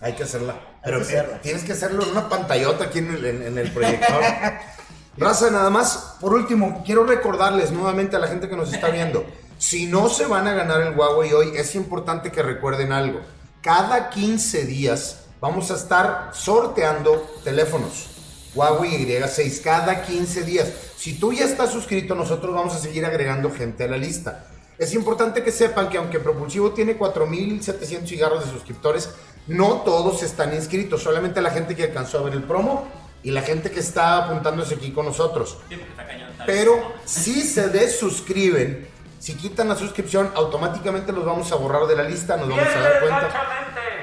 [0.00, 0.54] Hay que hacerla.
[0.84, 1.36] Pero que hacerla.
[1.36, 4.22] eh, tienes que hacerlo en una pantallota aquí en el, en- en el proyector.
[5.18, 9.24] Raza, nada más, por último, quiero recordarles nuevamente a la gente que nos está viendo,
[9.58, 13.20] si no se van a ganar el Huawei hoy, es importante que recuerden algo.
[13.62, 18.08] Cada 15 días vamos a estar sorteando teléfonos.
[18.54, 20.72] Huawei Y6 cada 15 días.
[20.96, 24.46] Si tú ya estás suscrito, nosotros vamos a seguir agregando gente a la lista.
[24.78, 29.10] Es importante que sepan que aunque Propulsivo tiene 4.700 cigarros de suscriptores,
[29.46, 32.86] no todos están inscritos, solamente la gente que alcanzó a ver el promo
[33.26, 35.58] y la gente que está apuntándose aquí con nosotros.
[35.68, 38.86] Sí, porque está cañón, Pero si se desuscriben,
[39.18, 42.80] si quitan la suscripción, automáticamente los vamos a borrar de la lista, nos vamos a
[42.80, 43.30] dar cuenta.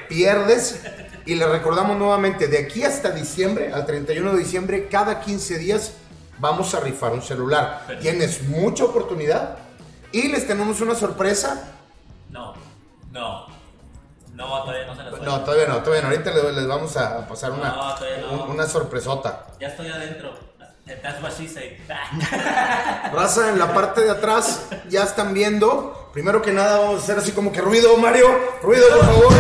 [0.10, 0.82] Pierdes.
[1.26, 5.94] Y le recordamos nuevamente, de aquí hasta diciembre, al 31 de diciembre, cada 15 días
[6.40, 7.84] vamos a rifar un celular.
[7.88, 8.02] Perfecto.
[8.02, 9.58] Tienes mucha oportunidad
[10.12, 11.72] y les tenemos una sorpresa.
[12.30, 12.56] No,
[13.14, 13.48] no,
[14.34, 16.08] no, todavía no se las No, todavía no, todavía no.
[16.10, 17.76] Ahorita les, les vamos a pasar una,
[18.22, 19.46] No, una sorpresota.
[19.60, 20.34] Ya estoy adentro.
[20.86, 21.78] That's what she said.
[23.14, 26.10] Raza, en la parte de atrás ya están viendo.
[26.12, 28.28] Primero que nada vamos a hacer así como que ruido, Mario.
[28.62, 29.32] Ruido, por favor.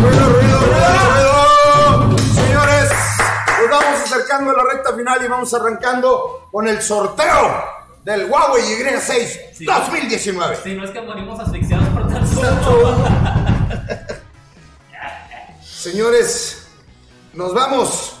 [0.00, 2.18] Ruido, ruido, ruido, ruido.
[2.34, 2.90] Señores,
[3.60, 8.62] nos vamos acercando a la recta final y vamos arrancando con el sorteo del Huawei
[8.62, 9.64] Y6 Sí.
[9.66, 10.56] 2019.
[10.62, 13.06] Si no es que morimos asfixiados por tanto.
[15.62, 16.66] Señores,
[17.32, 18.16] nos vamos.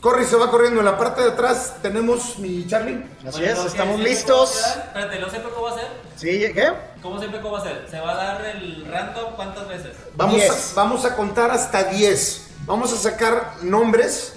[0.00, 0.80] Corre se va corriendo.
[0.80, 3.04] En la parte de atrás tenemos mi Charlie.
[3.26, 4.60] Así es, estamos ¿Siempre listos.
[4.86, 5.88] Espérate, ¿lo siempre cómo va a ser?
[6.16, 6.28] ¿Sí?
[6.52, 6.72] ¿Qué?
[7.00, 7.86] ¿Cómo siempre cómo va a ser?
[7.88, 9.92] ¿Se va a dar el random cuántas veces?
[10.16, 10.72] Vamos Diez.
[10.72, 12.48] a, vamos a contar hasta 10.
[12.66, 14.34] Vamos a sacar nombres,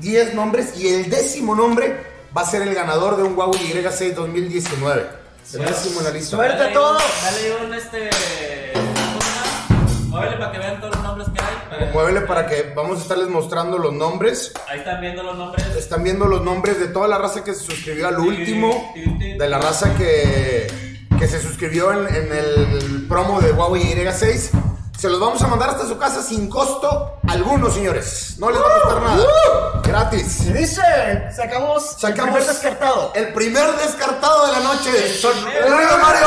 [0.00, 4.14] 10 nombres, y el décimo nombre va a ser el ganador de un Huawei Y6
[4.14, 5.06] 2019.
[5.54, 6.36] El décimo en la lista.
[6.36, 6.56] Suerte.
[6.58, 7.02] Dale a todos.
[7.02, 8.10] un- Dale un este.
[10.08, 11.68] Muévele para que vean todos los nombres que hay.
[11.78, 14.52] para- Muévele para que vamos a estarles mostrando los nombres.
[14.68, 15.66] Ahí están viendo los nombres.
[15.76, 19.58] Están viendo los nombres de toda la raza que se suscribió al último, de la
[19.58, 20.66] raza que,
[21.18, 24.50] que se suscribió en, en el promo de Huawei Y6.
[25.02, 28.36] Se los vamos a mandar hasta su casa sin costo alguno, señores.
[28.38, 29.24] No les va a costar nada.
[29.82, 30.42] Gratis.
[30.46, 30.80] ¿Qué dice?
[31.34, 33.12] Sacamos, el Sacamos primer descartado.
[33.12, 34.90] El primer descartado de la noche.
[35.66, 36.26] ¡Ruido, Mario!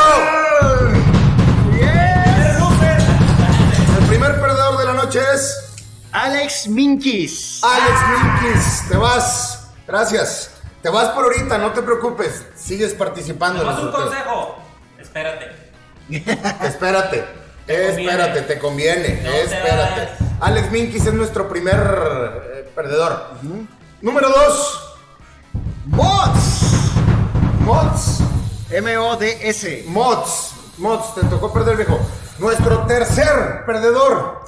[3.98, 5.56] El primer perdedor de la noche es
[6.12, 7.62] Alex Minkis.
[7.64, 8.88] Alex Minkis.
[8.90, 9.68] Te vas.
[9.86, 10.50] Gracias.
[10.82, 12.44] Te vas por ahorita, no te preocupes.
[12.54, 14.58] Sigues participando en Más los un consejo.
[14.98, 15.46] Espérate.
[16.60, 17.45] Espérate.
[17.66, 18.46] Te Espérate, conviene.
[18.46, 19.20] te conviene.
[19.24, 20.08] No te Espérate.
[20.40, 23.30] Alex Minkis es nuestro primer eh, perdedor.
[24.00, 24.96] Número 2.
[25.86, 26.90] Mods.
[27.60, 28.18] Mods.
[28.70, 29.84] M-O-D-S.
[29.88, 30.52] Mods.
[30.78, 31.98] Mods, te tocó perder, viejo.
[32.38, 34.44] Nuestro tercer perdedor.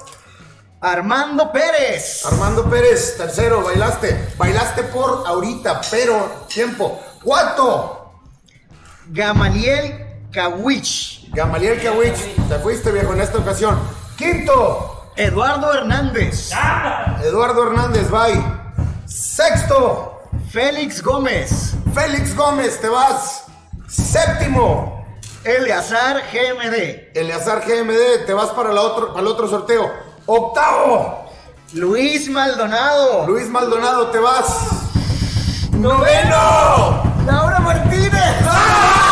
[0.80, 2.24] Armando Pérez.
[2.26, 4.34] Armando Pérez, tercero, bailaste.
[4.36, 7.00] Bailaste por ahorita, pero tiempo.
[7.24, 8.12] Cuarto,
[9.08, 11.28] Gamaliel Kawich.
[11.32, 12.18] Gamaliel Kawich.
[12.48, 13.78] Te fuiste, viejo, en esta ocasión.
[14.16, 16.50] Quinto, Eduardo Hernández.
[17.22, 18.42] Eduardo Hernández, bye.
[19.06, 21.74] Sexto, Félix Gómez.
[21.94, 23.44] Félix Gómez, te vas.
[23.88, 25.06] Séptimo,
[25.44, 27.16] Eleazar GMD.
[27.16, 29.90] Eleazar GMD, te vas para, la otro, para el otro sorteo.
[30.26, 31.26] Octavo,
[31.72, 33.26] Luis Maldonado.
[33.26, 34.68] Luis Maldonado, te vas.
[35.72, 38.40] Noveno, Laura Martínez.
[38.42, 39.07] Laura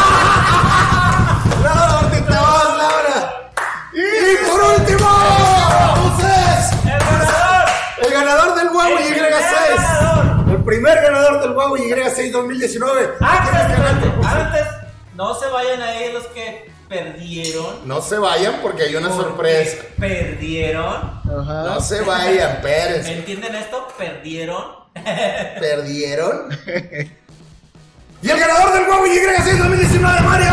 [8.26, 9.14] ganador del Huawei El Y6.
[9.14, 10.50] primer ganador.
[10.50, 13.14] El primer ganador del Huawei Y6 2019.
[13.20, 14.46] Antes, ganar.
[14.46, 14.66] antes,
[15.14, 17.86] no se vayan a ir los que perdieron.
[17.88, 19.76] No se vayan porque hay una porque sorpresa.
[19.98, 21.20] Perdieron.
[21.24, 21.62] Ajá.
[21.64, 23.12] No se vayan, espérense.
[23.14, 23.88] ¿Entienden esto?
[23.96, 24.64] Perdieron.
[24.94, 26.48] ¿Perdieron?
[28.22, 30.52] y el ganador del Huawei Y6 2019, Mario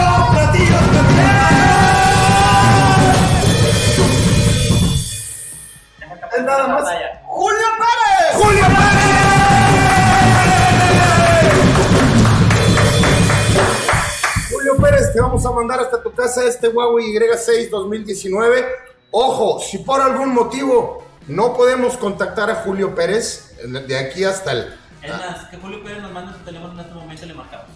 [15.43, 18.65] vamos a mandar hasta tu casa este Huawei Y6 2019.
[19.11, 24.73] Ojo, si por algún motivo no podemos contactar a Julio Pérez, de aquí hasta el...
[25.01, 27.67] Es más, que Julio Pérez nos manda su teléfono en este momento y le marcamos.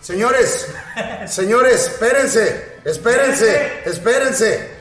[0.00, 0.74] Señores,
[1.26, 4.78] señores, espérense, espérense, espérense.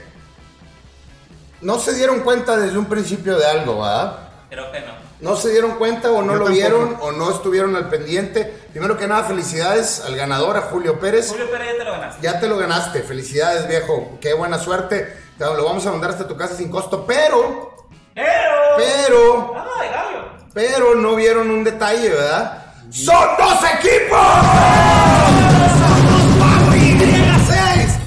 [1.62, 4.30] No se dieron cuenta desde un principio de algo, ¿verdad?
[4.50, 5.07] Creo que no.
[5.20, 6.52] No se dieron cuenta o no Yo lo tampoco.
[6.54, 8.44] vieron o no estuvieron al pendiente.
[8.72, 11.30] Primero que nada, felicidades al ganador, a Julio Pérez.
[11.30, 12.22] Julio Pérez ya te lo ganaste.
[12.22, 15.12] Ya te lo ganaste, felicidades viejo, qué buena suerte.
[15.38, 17.74] Te lo vamos a mandar hasta tu casa sin costo, pero,
[18.14, 18.34] Pero.
[18.78, 19.54] pero,
[20.54, 22.66] pero no vieron un detalle, ¿verdad?
[22.92, 24.18] ¡Son dos equipos!
[25.78, 28.00] ¡Son dos Huawei Y6!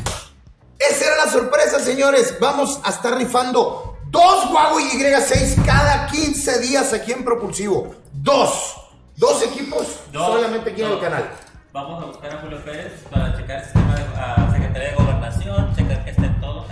[0.78, 2.36] Esa era la sorpresa, señores.
[2.40, 7.94] Vamos a estar rifando dos Huawei Y6 cada 15 días aquí en Propulsivo.
[8.12, 8.76] Dos.
[9.16, 11.30] Dos equipos solamente aquí en el canal.
[11.72, 15.76] Vamos a buscar a Julio Pérez para checar el sistema de a Secretaría de Gobernación,
[15.76, 16.66] checar que esté todo.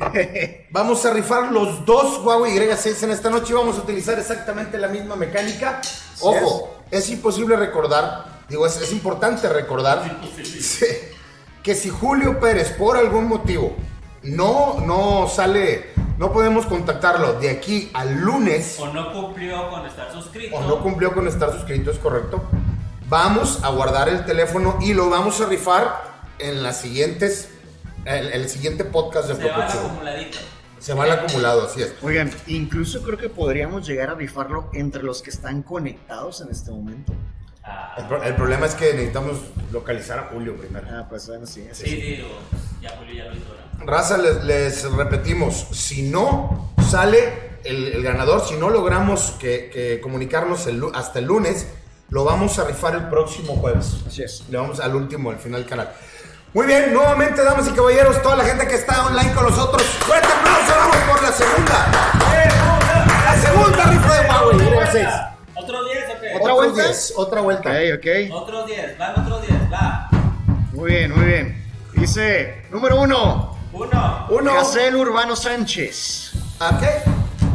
[0.70, 4.78] Vamos a rifar los dos Huawei Y6 en esta noche y vamos a utilizar exactamente
[4.78, 5.80] la misma mecánica.
[6.20, 10.84] Ojo, es imposible recordar, digo, es, es importante recordar sí,
[11.62, 13.76] que si Julio Pérez por algún motivo
[14.22, 20.12] no, no sale, no podemos contactarlo de aquí al lunes O no cumplió con estar
[20.12, 20.54] suscrito.
[20.54, 22.44] o no cumplió con estar suscrito, es correcto,
[23.08, 27.48] vamos a guardar el teléfono y lo vamos a rifar en las siguientes,
[28.04, 30.38] el, el siguiente podcast de Se va el acumuladito.
[30.78, 31.94] Se va el acumulado, así es.
[32.02, 36.70] Oigan, incluso creo que podríamos llegar a rifarlo entre los que están conectados en este
[36.70, 37.12] momento.
[37.62, 39.38] Ah, El, el problema es que necesitamos
[39.72, 40.86] localizar a Julio primero.
[40.90, 41.66] Ah, pues bueno, sí.
[41.72, 41.90] sí, sí.
[41.90, 43.86] sí, o- ya Julio ya lo hizo, ¿verdad?
[43.86, 50.00] Raza, les, les repetimos, si no sale el, el ganador, si no logramos que, que
[50.00, 51.66] comunicarnos el hasta el lunes,
[52.10, 53.96] lo vamos a rifar el próximo jueves.
[54.06, 54.44] Así es.
[54.50, 55.92] Le vamos al último, al final del canal.
[56.52, 60.26] Muy bien, nuevamente, damas y caballeros, toda la gente que está online con nosotros, fuerte
[60.26, 61.86] aplauso, vamos por la segunda.
[63.24, 65.36] La segunda rifa de Huawei Y6.
[65.54, 66.36] ¿Otros 10 o qué?
[66.40, 66.82] ¿Otra vuelta?
[66.82, 67.70] 10, otra vuelta.
[67.70, 68.42] Ok, ok.
[68.42, 70.08] Otros 10, van otros 10, va.
[70.72, 71.59] Muy bien, muy bien.
[72.00, 74.26] Dice, número uno, Uno.
[74.30, 74.52] Uno.
[74.54, 76.32] Jacel Urbano Sánchez.
[76.58, 77.02] ¿A qué?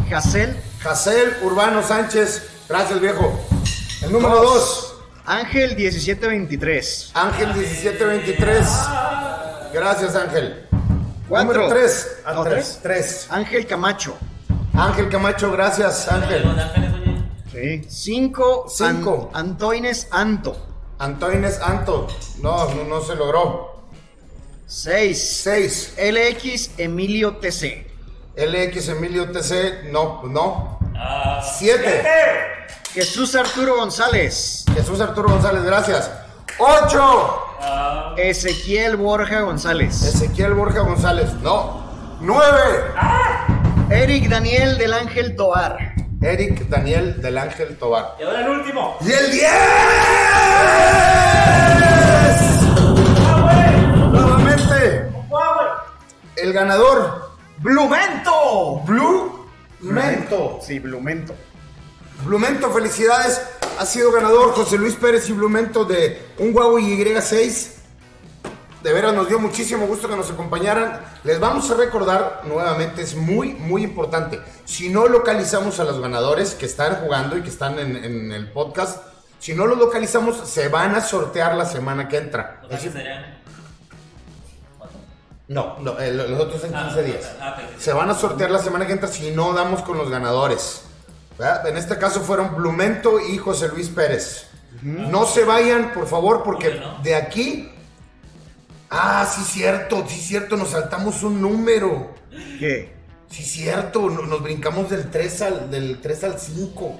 [0.10, 3.40] Jacel Jacel Urbano Sánchez, gracias viejo.
[4.04, 7.12] El número 2, Ángel 1723.
[7.16, 8.68] Ángel 1723.
[9.74, 10.68] Gracias Ángel.
[11.28, 11.54] Cuatro.
[11.54, 12.18] Número 3.
[12.36, 12.80] No, 3.
[12.84, 13.28] 3.
[13.32, 14.16] Ángel Camacho.
[14.76, 16.44] Ángel Camacho, gracias Ángel.
[17.52, 17.84] Sí.
[17.90, 18.66] Cinco.
[18.70, 19.32] Cinco.
[19.34, 20.56] An- Antoines Anto.
[21.00, 22.08] Antoines Anto.
[22.44, 23.75] No, no, no se logró.
[24.68, 25.42] Seis.
[25.44, 25.96] 6.
[25.98, 27.86] LX Emilio TC.
[28.36, 29.92] LX Emilio TC.
[29.92, 30.80] No, no.
[30.98, 32.04] Ah, 7.
[32.94, 34.66] Jesús Arturo González.
[34.74, 36.10] Jesús Arturo González, gracias.
[36.58, 37.40] 8.
[37.62, 40.02] ah, Ezequiel Borja González.
[40.02, 41.32] Ezequiel Borja González.
[41.42, 41.84] No.
[42.22, 42.46] 9.
[43.92, 45.94] Eric Daniel del Ángel Toar.
[46.22, 48.16] Eric Daniel del Ángel Tobar.
[48.20, 48.98] y ahora el último.
[49.02, 49.52] ¡Y el 10!
[56.38, 58.82] El ganador, ¡Blumento!
[58.86, 59.46] Blue
[59.82, 60.60] Mento.
[60.62, 61.36] Sí, Blumento.
[62.26, 63.42] Blumento, felicidades.
[63.80, 67.72] Ha sido ganador José Luis Pérez y Blumento de un Huawei Y6.
[68.84, 71.02] De veras nos dio muchísimo gusto que nos acompañaran.
[71.24, 74.40] Les vamos a recordar nuevamente, es muy, muy importante.
[74.64, 78.52] Si no localizamos a los ganadores que están jugando y que están en, en el
[78.52, 79.02] podcast,
[79.40, 82.62] si no los localizamos, se van a sortear la semana que entra.
[82.70, 83.44] O sea,
[85.48, 87.32] no, no, eh, los otros en 15 Ah, días.
[87.42, 87.80] ah, ok.
[87.80, 90.82] Se van a sortear la semana que entra si no damos con los ganadores.
[91.38, 91.68] ¿verdad?
[91.68, 94.48] En este caso fueron Blumento y José Luis Pérez.
[94.82, 97.72] No se vayan, por favor, porque de aquí.
[98.90, 102.14] Ah, sí, cierto, sí, cierto, nos saltamos un número.
[102.60, 102.94] ¿Qué?
[103.30, 107.00] Sí, cierto, no- nos brincamos del 3 al, del 3 al 5.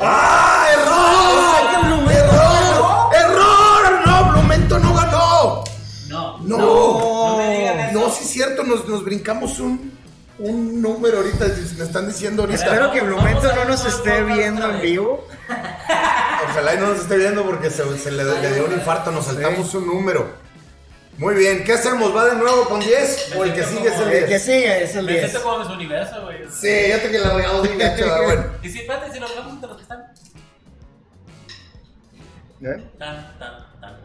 [0.00, 0.66] ¡Ah!
[0.74, 2.12] ¡Error!
[2.12, 3.14] ¡Error!
[3.14, 3.61] ¡Error!
[6.44, 6.58] No.
[6.58, 7.28] No.
[7.30, 7.98] No me digan eso.
[8.00, 9.92] No, sí es cierto, nos, nos brincamos un,
[10.38, 11.46] un número ahorita,
[11.78, 12.64] me están diciendo ahorita.
[12.64, 15.26] Espero que Blumento Vamos no nos esté vamos viendo en vivo.
[16.50, 19.26] Ojalá y no nos esté viendo porque se, se le, le dio un infarto, nos
[19.26, 20.42] saltamos un número.
[21.18, 22.14] Muy bien, ¿qué hacemos?
[22.16, 23.34] ¿Va de nuevo con 10?
[23.36, 24.42] ¿O el que sigue es el El que 10?
[24.42, 25.30] sigue es el Me 10.
[25.30, 26.38] siento como en su universo, güey.
[26.50, 28.44] Sí, ya te que la voy a odiar, bueno.
[28.62, 30.00] Y si, espérate, si lo hablamos entre los que están.
[32.62, 32.82] ¿Eh?
[32.98, 33.96] Tan, tan, tan.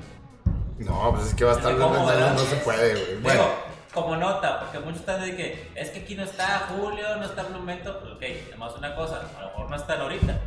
[0.79, 3.15] No, pues es que va a estar ¿Cómo, no, no, se puede, güey.
[3.21, 3.55] Bueno, Digo,
[3.93, 7.43] como nota, porque muchos están de que es que aquí no está Julio, no está
[7.43, 7.99] Blumento.
[7.99, 10.39] Pues ok, además una cosa, a lo mejor no están ahorita.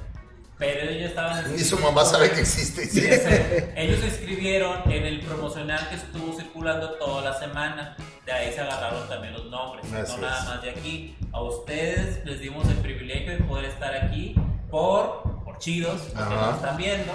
[0.60, 1.54] Pero ellos ya estaban.
[1.54, 2.84] y su mamá sabe que existe.
[2.84, 3.72] Sí, sé.
[3.76, 7.96] Ellos se inscribieron en el promocional que estuvo circulando toda la semana.
[8.26, 10.20] De ahí se agarraron también los nombres, Así no es.
[10.20, 11.16] nada más de aquí.
[11.32, 14.34] A ustedes les dimos el privilegio de poder estar aquí
[14.70, 15.22] por
[15.60, 16.46] chidos, porque Ajá.
[16.46, 17.12] nos están viendo.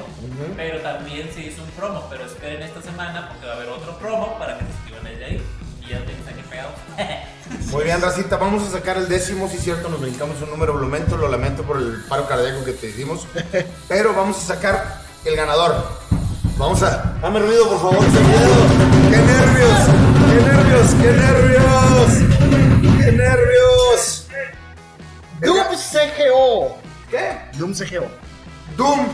[0.55, 2.07] Pero también se hizo un promo.
[2.09, 5.25] Pero esperen esta semana porque va a haber otro promo para que se inscriban desde
[5.25, 5.43] ahí.
[5.81, 6.73] Y ya tengan aquí pegados.
[7.71, 10.73] Muy bien, Racita, vamos a sacar el décimo, sí es cierto, nos brincamos un número,
[10.73, 13.27] Blumento, lo lamento por el paro cardíaco que te hicimos,
[13.87, 15.75] pero vamos a sacar el ganador.
[16.57, 17.17] Vamos a...
[17.21, 18.05] Dame ruido, por favor.
[19.11, 19.79] ¡Qué nervios!
[20.31, 20.89] ¡Qué nervios!
[21.01, 22.95] ¡Qué nervios!
[22.97, 24.27] ¡Qué nervios!
[25.41, 26.77] Doom CGO.
[27.11, 27.57] ¿Qué?
[27.57, 28.07] Doom CGO.
[28.77, 29.07] Doom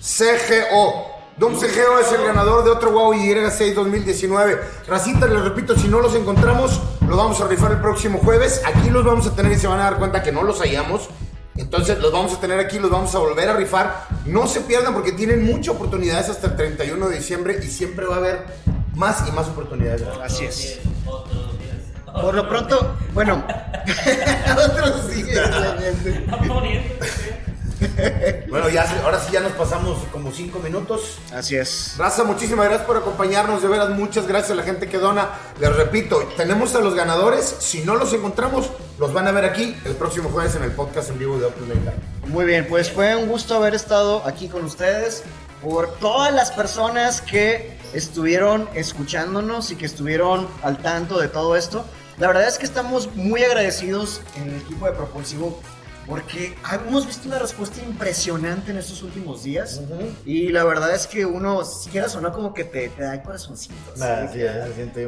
[0.00, 1.06] CGO.
[1.38, 4.60] Doom CGO es el ganador de otro Wow Y6 2019.
[4.86, 8.62] Racita, les repito, si no los encontramos, los vamos a rifar el próximo jueves.
[8.64, 11.08] Aquí los vamos a tener y se van a dar cuenta que no los hallamos.
[11.56, 14.06] Entonces los vamos a tener aquí, los vamos a volver a rifar.
[14.26, 18.16] No se pierdan porque tienen muchas oportunidades hasta el 31 de diciembre y siempre va
[18.16, 18.46] a haber
[18.94, 20.02] más y más oportunidades.
[20.22, 20.78] Así es.
[22.20, 23.44] Por lo pronto, bueno.
[24.52, 26.10] Otros días, obviamente.
[26.24, 26.94] Están poniendo.
[28.48, 31.18] Bueno, ya, ahora sí ya nos pasamos como 5 minutos.
[31.32, 31.94] Así es.
[31.98, 35.30] Raza, muchísimas gracias por acompañarnos, de veras muchas gracias a la gente que dona.
[35.60, 39.76] Les repito, tenemos a los ganadores, si no los encontramos, los van a ver aquí
[39.84, 41.92] el próximo jueves en el podcast en vivo de Open Live.
[42.26, 45.22] Muy bien, pues fue un gusto haber estado aquí con ustedes.
[45.62, 51.84] Por todas las personas que estuvieron escuchándonos y que estuvieron al tanto de todo esto.
[52.18, 55.60] La verdad es que estamos muy agradecidos en el equipo de Propulsivo
[56.06, 59.80] porque hemos visto una respuesta impresionante en estos últimos días.
[60.24, 63.14] Y la verdad es que uno, si quieras o no, como que te, te da
[63.14, 63.74] el corazoncito.
[63.94, 64.02] así.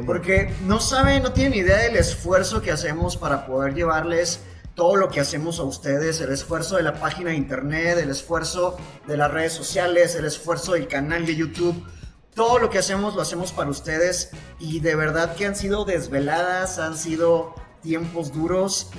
[0.05, 4.41] Porque no saben, no tienen idea del esfuerzo que hacemos para poder llevarles
[4.75, 8.77] todo lo que hacemos a ustedes, el esfuerzo de la página de internet, el esfuerzo
[9.07, 11.85] de las redes sociales, el esfuerzo del canal de YouTube.
[12.33, 16.79] Todo lo que hacemos lo hacemos para ustedes y de verdad que han sido desveladas,
[16.79, 18.91] han sido tiempos duros,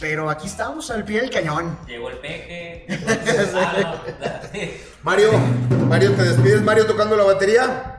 [0.00, 1.78] pero aquí estamos al pie del cañón.
[1.86, 2.86] Llegó el peje.
[5.02, 5.30] Mario,
[5.88, 7.92] Mario, te despides, Mario tocando la batería.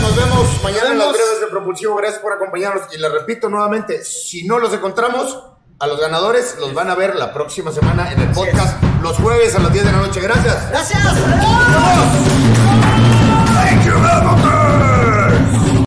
[0.00, 1.96] Nos vemos mañana en las breves de Propulsivo.
[1.96, 2.94] Gracias por acompañarnos.
[2.94, 5.38] Y les repito nuevamente, si no los encontramos,
[5.78, 9.54] a los ganadores los van a ver la próxima semana en el podcast, los jueves
[9.54, 10.20] a las 10 de la noche.
[10.20, 10.68] Gracias.
[10.70, 11.02] Gracias.
[13.84, 14.59] You, motherfucker.